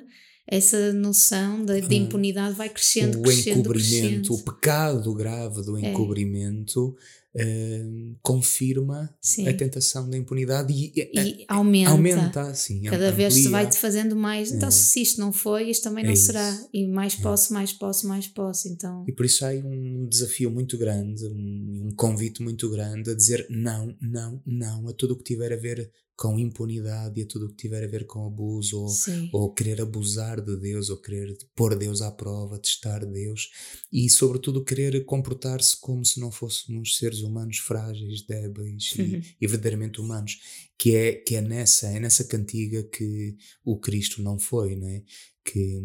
essa 0.52 0.92
noção 0.94 1.64
de, 1.64 1.82
de 1.82 1.96
impunidade 1.96 2.56
vai 2.56 2.70
crescendo, 2.70 3.20
o 3.20 3.22
crescendo, 3.22 3.60
encobrimento, 3.60 4.00
crescendo. 4.00 4.34
o 4.34 4.44
pecado 4.44 5.14
grave 5.14 5.62
do 5.62 5.78
é. 5.78 5.82
encobrimento 5.82 6.96
uh, 7.36 8.16
confirma 8.22 9.16
sim. 9.22 9.48
a 9.48 9.54
tentação 9.54 10.10
da 10.10 10.18
impunidade 10.18 10.74
e, 10.74 10.92
e 11.14 11.46
aumenta. 11.48 11.92
aumenta 11.92 12.54
sim, 12.56 12.82
Cada 12.84 13.10
amplia. 13.10 13.30
vez 13.30 13.34
se 13.36 13.48
vai-te 13.48 13.78
fazendo 13.78 14.16
mais. 14.16 14.52
Então, 14.52 14.70
é. 14.70 14.72
se 14.72 15.02
isto 15.02 15.22
não 15.22 15.32
foi, 15.32 15.70
isto 15.70 15.84
também 15.84 16.04
não 16.04 16.12
é 16.12 16.16
será. 16.16 16.68
E 16.74 16.88
mais 16.88 17.14
é. 17.20 17.22
posso, 17.22 17.54
mais 17.54 17.72
posso, 17.72 18.08
mais 18.08 18.28
posso. 18.28 18.68
Então... 18.68 19.06
E 19.08 19.12
por 19.12 19.26
isso 19.26 19.46
há 19.46 19.50
um 19.50 20.08
desafio 20.10 20.50
muito 20.50 20.78
grande, 20.80 21.26
um, 21.28 21.90
um 21.90 21.92
convite 21.96 22.42
muito 22.42 22.70
grande 22.72 23.12
a 23.12 23.16
dizer 23.16 23.46
não, 23.52 23.96
não, 24.02 24.42
não 24.46 24.88
a 24.88 24.94
tudo 24.94 25.14
o 25.14 25.18
que 25.18 25.24
tiver 25.24 25.54
a 25.54 25.58
ver 25.58 25.92
com 26.20 26.38
impunidade 26.38 27.18
e 27.18 27.24
a 27.24 27.26
tudo 27.26 27.46
o 27.46 27.50
que 27.50 27.56
tiver 27.56 27.82
a 27.82 27.88
ver 27.88 28.06
com 28.06 28.28
abuso 28.28 28.78
ou, 28.78 28.90
ou 29.32 29.54
querer 29.54 29.80
abusar 29.80 30.42
de 30.42 30.58
Deus 30.58 30.90
ou 30.90 30.98
querer 30.98 31.34
pôr 31.56 31.78
Deus 31.78 32.02
à 32.02 32.12
prova, 32.12 32.60
testar 32.60 33.06
Deus 33.06 33.50
e 33.90 34.10
sobretudo 34.10 34.66
querer 34.66 35.06
comportar-se 35.06 35.80
como 35.80 36.04
se 36.04 36.20
não 36.20 36.30
fôssemos 36.30 36.98
seres 36.98 37.22
humanos 37.22 37.60
frágeis, 37.60 38.22
débeis 38.28 38.94
uhum. 38.98 39.06
e, 39.06 39.36
e, 39.40 39.48
verdadeiramente 39.48 40.02
humanos 40.02 40.38
que 40.78 40.94
é, 40.94 41.14
que 41.14 41.36
é 41.36 41.42
nessa 41.42 41.88
é 41.88 42.02
nessa 42.02 42.26
cantiga 42.26 42.84
que 42.84 43.38
o 43.64 43.80
Cristo 43.80 44.22
não 44.22 44.38
foi, 44.38 44.76
né? 44.76 45.04
que 45.46 45.82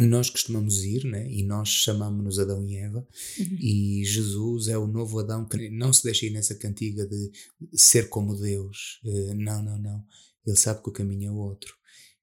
nós 0.00 0.30
costumamos 0.30 0.84
ir, 0.84 1.04
né? 1.04 1.30
e 1.30 1.42
nós 1.42 1.68
chamamos-nos 1.68 2.38
Adão 2.38 2.66
e 2.66 2.76
Eva, 2.76 3.06
uhum. 3.38 3.56
e 3.60 4.02
Jesus 4.04 4.68
é 4.68 4.78
o 4.78 4.86
novo 4.86 5.18
Adão 5.18 5.46
que 5.46 5.68
não 5.68 5.92
se 5.92 6.02
deixa 6.04 6.26
ir 6.26 6.30
nessa 6.30 6.54
cantiga 6.54 7.06
de 7.06 7.30
ser 7.74 8.08
como 8.08 8.34
Deus. 8.34 9.00
Uh, 9.04 9.34
não, 9.34 9.62
não, 9.62 9.78
não. 9.78 10.04
Ele 10.46 10.56
sabe 10.56 10.82
que 10.82 10.88
o 10.88 10.92
caminho 10.92 11.28
é 11.28 11.32
outro. 11.32 11.74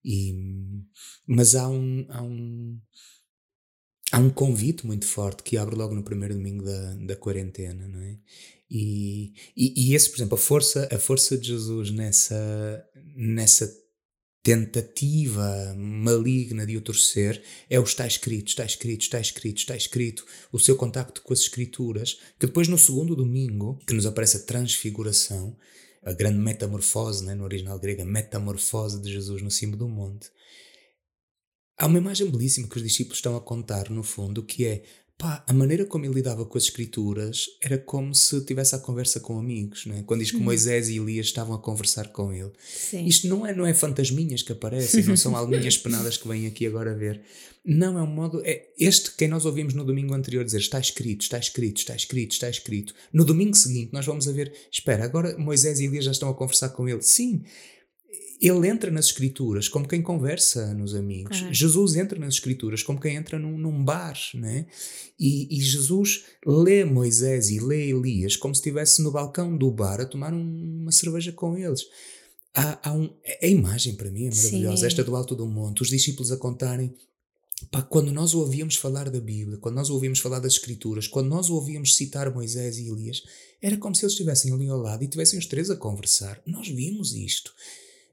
E, 0.03 0.33
mas 1.27 1.55
há 1.55 1.69
um, 1.69 2.05
há 2.09 2.23
um 2.23 2.79
há 4.11 4.17
um 4.17 4.29
convite 4.29 4.85
muito 4.87 5.05
forte 5.05 5.43
que 5.43 5.57
abre 5.57 5.75
logo 5.75 5.93
no 5.93 6.03
primeiro 6.03 6.33
domingo 6.33 6.63
da, 6.63 6.95
da 6.95 7.15
quarentena, 7.15 7.87
não 7.87 8.01
é? 8.01 8.17
E, 8.69 9.33
e, 9.55 9.89
e 9.89 9.95
esse, 9.95 10.09
por 10.09 10.17
exemplo, 10.17 10.35
a 10.35 10.41
força, 10.41 10.87
a 10.91 10.99
força 10.99 11.37
de 11.37 11.47
Jesus 11.47 11.91
nessa, 11.91 12.85
nessa 13.15 13.71
tentativa 14.41 15.75
maligna 15.77 16.65
de 16.65 16.77
o 16.77 16.81
torcer 16.81 17.41
é 17.69 17.79
o 17.79 17.83
está 17.83 18.07
escrito, 18.07 18.47
está 18.47 18.65
escrito, 18.65 19.01
está 19.01 19.19
escrito, 19.19 19.57
está 19.57 19.75
escrito, 19.75 20.25
o 20.51 20.59
seu 20.59 20.75
contacto 20.75 21.21
com 21.21 21.33
as 21.33 21.41
escrituras, 21.41 22.13
que 22.39 22.47
depois 22.47 22.67
no 22.67 22.77
segundo 22.77 23.15
domingo, 23.15 23.79
que 23.85 23.93
nos 23.93 24.05
aparece 24.05 24.37
a 24.37 24.41
transfiguração, 24.41 25.55
a 26.03 26.13
grande 26.13 26.39
metamorfose, 26.39 27.25
né, 27.25 27.35
no 27.35 27.43
original 27.43 27.77
grego, 27.77 28.01
a 28.01 28.05
metamorfose 28.05 29.01
de 29.01 29.11
Jesus 29.11 29.41
no 29.41 29.51
cimo 29.51 29.75
do 29.75 29.87
monte. 29.87 30.29
Há 31.77 31.85
uma 31.85 31.97
imagem 31.97 32.29
belíssima 32.29 32.67
que 32.67 32.77
os 32.77 32.83
discípulos 32.83 33.19
estão 33.19 33.37
a 33.37 33.41
contar, 33.41 33.89
no 33.89 34.03
fundo, 34.03 34.43
que 34.43 34.65
é 34.65 34.83
Pá, 35.19 35.43
a 35.45 35.51
maneira 35.51 35.85
como 35.85 36.05
ele 36.05 36.13
lidava 36.13 36.45
com 36.45 36.57
as 36.57 36.63
escrituras 36.63 37.47
era 37.59 37.77
como 37.77 38.15
se 38.15 38.39
tivesse 38.45 38.73
a 38.73 38.79
conversa 38.79 39.19
com 39.19 39.37
amigos, 39.37 39.85
né? 39.85 40.01
quando 40.07 40.21
diz 40.21 40.31
que 40.31 40.37
hum. 40.37 40.43
Moisés 40.43 40.87
e 40.87 40.95
Elias 40.95 41.25
estavam 41.25 41.53
a 41.53 41.59
conversar 41.59 42.07
com 42.07 42.31
ele. 42.31 42.53
Sim. 42.65 43.05
Isto 43.05 43.27
não 43.27 43.45
é, 43.45 43.53
não 43.53 43.65
é 43.65 43.73
fantasminhas 43.73 44.41
que 44.41 44.53
aparecem, 44.53 45.03
não 45.03 45.17
são 45.17 45.35
alminhas 45.37 45.77
penadas 45.77 46.15
que 46.15 46.25
vêm 46.25 46.47
aqui 46.47 46.65
agora 46.65 46.95
ver. 46.95 47.21
Não, 47.65 47.99
é 47.99 48.01
um 48.01 48.07
modo. 48.07 48.41
É 48.45 48.69
este 48.79 49.11
quem 49.17 49.27
nós 49.27 49.45
ouvimos 49.45 49.73
no 49.73 49.83
domingo 49.83 50.13
anterior 50.13 50.45
dizer 50.45 50.59
está 50.59 50.79
escrito, 50.79 51.23
está 51.23 51.37
escrito, 51.37 51.79
está 51.79 51.93
escrito, 51.97 52.31
está 52.31 52.49
escrito. 52.49 52.95
No 53.11 53.25
domingo 53.25 53.57
seguinte, 53.57 53.91
nós 53.91 54.05
vamos 54.05 54.25
a 54.25 54.31
ver, 54.31 54.53
espera, 54.71 55.03
agora 55.03 55.37
Moisés 55.37 55.81
e 55.81 55.85
Elias 55.85 56.05
já 56.05 56.11
estão 56.11 56.29
a 56.29 56.33
conversar 56.33 56.69
com 56.69 56.87
ele. 56.87 57.01
Sim, 57.01 57.43
ele 58.41 58.67
entra 58.67 58.89
nas 58.89 59.05
escrituras 59.05 59.67
como 59.67 59.87
quem 59.87 60.01
conversa 60.01 60.73
nos 60.73 60.95
amigos. 60.95 61.37
Jesus 61.51 61.95
entra 61.95 62.17
nas 62.17 62.35
escrituras 62.35 62.81
como 62.81 62.99
quem 62.99 63.15
entra 63.15 63.37
num, 63.37 63.57
num 63.57 63.83
bar, 63.83 64.17
né? 64.33 64.65
E, 65.19 65.57
e, 65.57 65.61
Jesus 65.61 66.23
lê 66.45 66.85
Moisés 66.85 67.49
e 67.49 67.59
lê 67.59 67.89
Elias 67.89 68.37
como 68.37 68.55
se 68.55 68.59
estivesse 68.59 69.03
no 69.03 69.11
balcão 69.11 69.57
do 69.57 69.69
bar 69.69 69.99
a 69.99 70.05
tomar 70.05 70.33
um, 70.33 70.79
uma 70.81 70.91
cerveja 70.91 71.33
com 71.33 71.57
eles. 71.57 71.85
Há, 72.55 72.89
há 72.89 72.93
um, 72.93 73.13
a 73.41 73.47
imagem 73.47 73.95
para 73.95 74.09
mim 74.09 74.27
é 74.27 74.29
maravilhosa, 74.35 74.81
Sim. 74.81 74.87
esta 74.87 75.03
do 75.03 75.15
alto 75.15 75.35
do 75.35 75.45
monte, 75.45 75.81
os 75.81 75.89
discípulos 75.89 76.31
a 76.31 76.37
contarem 76.37 76.93
Pá, 77.69 77.81
quando 77.81 78.11
nós 78.11 78.33
ouvíamos 78.33 78.77
falar 78.77 79.09
da 79.09 79.19
Bíblia, 79.19 79.57
quando 79.57 79.75
nós 79.75 79.89
ouvíamos 79.89 80.19
falar 80.19 80.39
das 80.39 80.53
Escrituras, 80.53 81.07
quando 81.07 81.27
nós 81.27 81.49
ouvíamos 81.49 81.95
citar 81.95 82.33
Moisés 82.33 82.77
e 82.77 82.87
Elias, 82.87 83.21
era 83.61 83.75
como 83.75 83.93
se 83.93 84.05
eles 84.05 84.13
estivessem 84.13 84.53
ali 84.53 84.69
ao 84.69 84.77
lado 84.77 85.03
e 85.03 85.07
tivessem 85.09 85.37
os 85.37 85.45
três 85.45 85.69
a 85.69 85.75
conversar. 85.75 86.41
Nós 86.45 86.69
vimos 86.69 87.13
isto. 87.13 87.53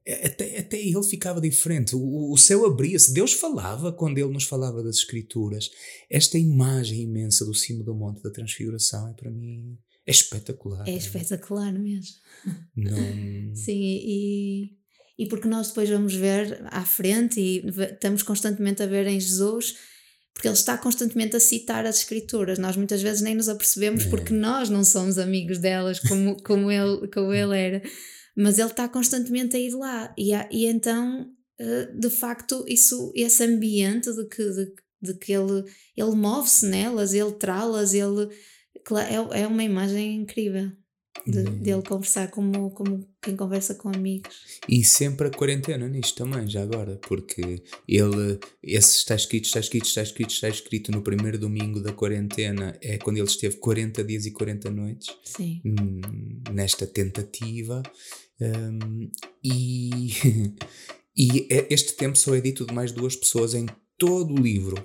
É, 0.07 0.29
até, 0.29 0.59
até 0.59 0.81
ele 0.81 1.03
ficava 1.03 1.40
diferente. 1.40 1.97
O, 1.97 2.33
o 2.33 2.37
céu 2.37 2.64
abria-se. 2.64 3.12
Deus 3.12 3.33
falava 3.33 3.92
quando 3.92 4.19
ele 4.19 4.33
nos 4.33 4.45
falava 4.45 4.83
das 4.83 4.99
Escrituras. 4.99 5.69
Esta 6.09 6.38
imagem 6.38 7.03
imensa 7.03 7.45
do 7.45 7.53
cimo 7.53 7.83
do 7.83 7.95
Monte 7.95 8.23
da 8.23 8.31
Transfiguração 8.31 9.09
é 9.09 9.12
para 9.14 9.31
mim 9.31 9.77
é 10.07 10.11
espetacular. 10.12 10.87
É, 10.87 10.92
é? 10.92 10.97
espetacular 10.97 11.73
mesmo. 11.73 12.14
Não... 12.77 12.97
Sim, 13.57 13.75
e, 13.75 14.77
e 15.19 15.27
porque 15.27 15.49
nós 15.49 15.69
depois 15.69 15.90
vamos 15.90 16.14
ver 16.14 16.62
à 16.66 16.85
frente 16.85 17.40
e 17.40 17.64
estamos 17.66 18.23
constantemente 18.23 18.83
a 18.85 18.87
ver 18.87 19.09
em 19.09 19.19
Jesus 19.19 19.75
porque 20.33 20.49
ele 20.49 20.55
está 20.55 20.77
constantemente 20.77 21.35
a 21.35 21.40
citar 21.40 21.87
as 21.87 22.01
escrituras. 22.01 22.59
Nós 22.59 22.77
muitas 22.77 23.01
vezes 23.01 23.23
nem 23.23 23.35
nos 23.35 23.49
apercebemos 23.49 24.05
é. 24.05 24.11
porque 24.11 24.35
nós 24.35 24.69
não 24.69 24.85
somos 24.85 25.19
amigos 25.19 25.59
delas 25.59 25.99
como, 25.99 26.37
como, 26.42 26.71
ele, 26.71 27.09
como 27.09 27.33
ele 27.33 27.59
era 27.59 27.83
mas 28.37 28.59
ele 28.59 28.70
está 28.70 28.88
constantemente 28.88 29.57
a 29.57 29.59
ir 29.59 29.75
lá 29.75 30.14
e, 30.16 30.33
e 30.51 30.66
então 30.66 31.31
eh, 31.59 31.90
de 31.94 32.11
facto 32.11 32.64
isso 32.68 33.12
esse 33.14 33.42
ambiente 33.42 34.12
de 34.12 34.29
que, 34.29 34.51
de, 34.51 34.72
de 35.01 35.14
que 35.14 35.33
ele, 35.33 35.64
ele 35.96 36.14
move-se 36.14 36.66
nelas, 36.66 37.14
ele 37.14 37.33
trá-las, 37.33 37.94
ele 37.94 38.29
é, 39.09 39.40
é 39.42 39.46
uma 39.46 39.64
imagem 39.64 40.16
incrível 40.16 40.70
de, 41.27 41.40
hum. 41.40 41.59
dele 41.59 41.83
conversar 41.83 42.31
como, 42.31 42.70
como 42.70 43.09
quem 43.22 43.35
conversa 43.35 43.75
com 43.75 43.88
amigos. 43.88 44.61
E 44.68 44.85
sempre 44.85 45.29
a 45.29 45.31
quarentena 45.31 45.88
nisto 45.88 46.16
também, 46.16 46.46
já 46.46 46.62
agora, 46.62 46.96
porque 47.09 47.62
ele, 47.88 48.38
esse 48.62 48.99
está 48.99 49.14
escrito, 49.14 49.46
está 49.46 49.61
escrito, 49.61 49.87
está 49.87 50.03
escrito, 50.03 50.31
está 50.31 50.49
escrito 50.49 50.92
no 50.92 51.03
primeiro 51.03 51.38
domingo 51.38 51.81
da 51.81 51.92
quarentena, 51.92 52.77
é 52.81 52.99
quando 52.99 53.16
ele 53.16 53.27
esteve 53.27 53.57
40 53.57 54.05
dias 54.05 54.27
e 54.27 54.31
40 54.31 54.70
noites 54.70 55.09
Sim. 55.25 55.62
nesta 56.53 56.87
tentativa 56.87 57.83
um, 58.40 59.11
e, 59.42 60.11
e 61.16 61.46
é, 61.51 61.66
este 61.70 61.94
tempo 61.94 62.16
só 62.16 62.35
é 62.35 62.40
dito 62.40 62.66
de 62.66 62.75
mais 62.75 62.92
duas 62.92 63.16
pessoas 63.16 63.55
em 63.55 63.66
todo 63.99 64.35
o 64.35 64.38
livro. 64.38 64.77